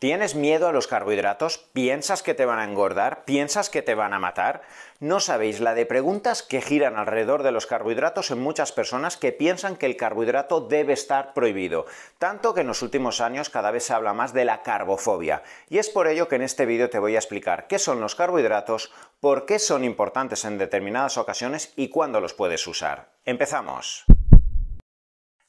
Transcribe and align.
¿Tienes 0.00 0.34
miedo 0.34 0.66
a 0.66 0.72
los 0.72 0.86
carbohidratos? 0.86 1.58
¿Piensas 1.74 2.22
que 2.22 2.32
te 2.32 2.46
van 2.46 2.58
a 2.58 2.64
engordar? 2.64 3.26
¿Piensas 3.26 3.68
que 3.68 3.82
te 3.82 3.94
van 3.94 4.14
a 4.14 4.18
matar? 4.18 4.62
No 4.98 5.20
sabéis 5.20 5.60
la 5.60 5.74
de 5.74 5.84
preguntas 5.84 6.42
que 6.42 6.62
giran 6.62 6.96
alrededor 6.96 7.42
de 7.42 7.52
los 7.52 7.66
carbohidratos 7.66 8.30
en 8.30 8.40
muchas 8.40 8.72
personas 8.72 9.18
que 9.18 9.32
piensan 9.32 9.76
que 9.76 9.84
el 9.84 9.98
carbohidrato 9.98 10.62
debe 10.62 10.94
estar 10.94 11.34
prohibido, 11.34 11.84
tanto 12.18 12.54
que 12.54 12.62
en 12.62 12.68
los 12.68 12.80
últimos 12.80 13.20
años 13.20 13.50
cada 13.50 13.70
vez 13.70 13.84
se 13.84 13.92
habla 13.92 14.14
más 14.14 14.32
de 14.32 14.46
la 14.46 14.62
carbofobia. 14.62 15.42
Y 15.68 15.76
es 15.76 15.90
por 15.90 16.08
ello 16.08 16.28
que 16.28 16.36
en 16.36 16.42
este 16.42 16.64
vídeo 16.64 16.88
te 16.88 16.98
voy 16.98 17.14
a 17.14 17.18
explicar 17.18 17.66
qué 17.66 17.78
son 17.78 18.00
los 18.00 18.14
carbohidratos, 18.14 18.90
por 19.20 19.44
qué 19.44 19.58
son 19.58 19.84
importantes 19.84 20.46
en 20.46 20.56
determinadas 20.56 21.18
ocasiones 21.18 21.74
y 21.76 21.90
cuándo 21.90 22.22
los 22.22 22.32
puedes 22.32 22.66
usar. 22.66 23.10
¡Empezamos! 23.26 24.06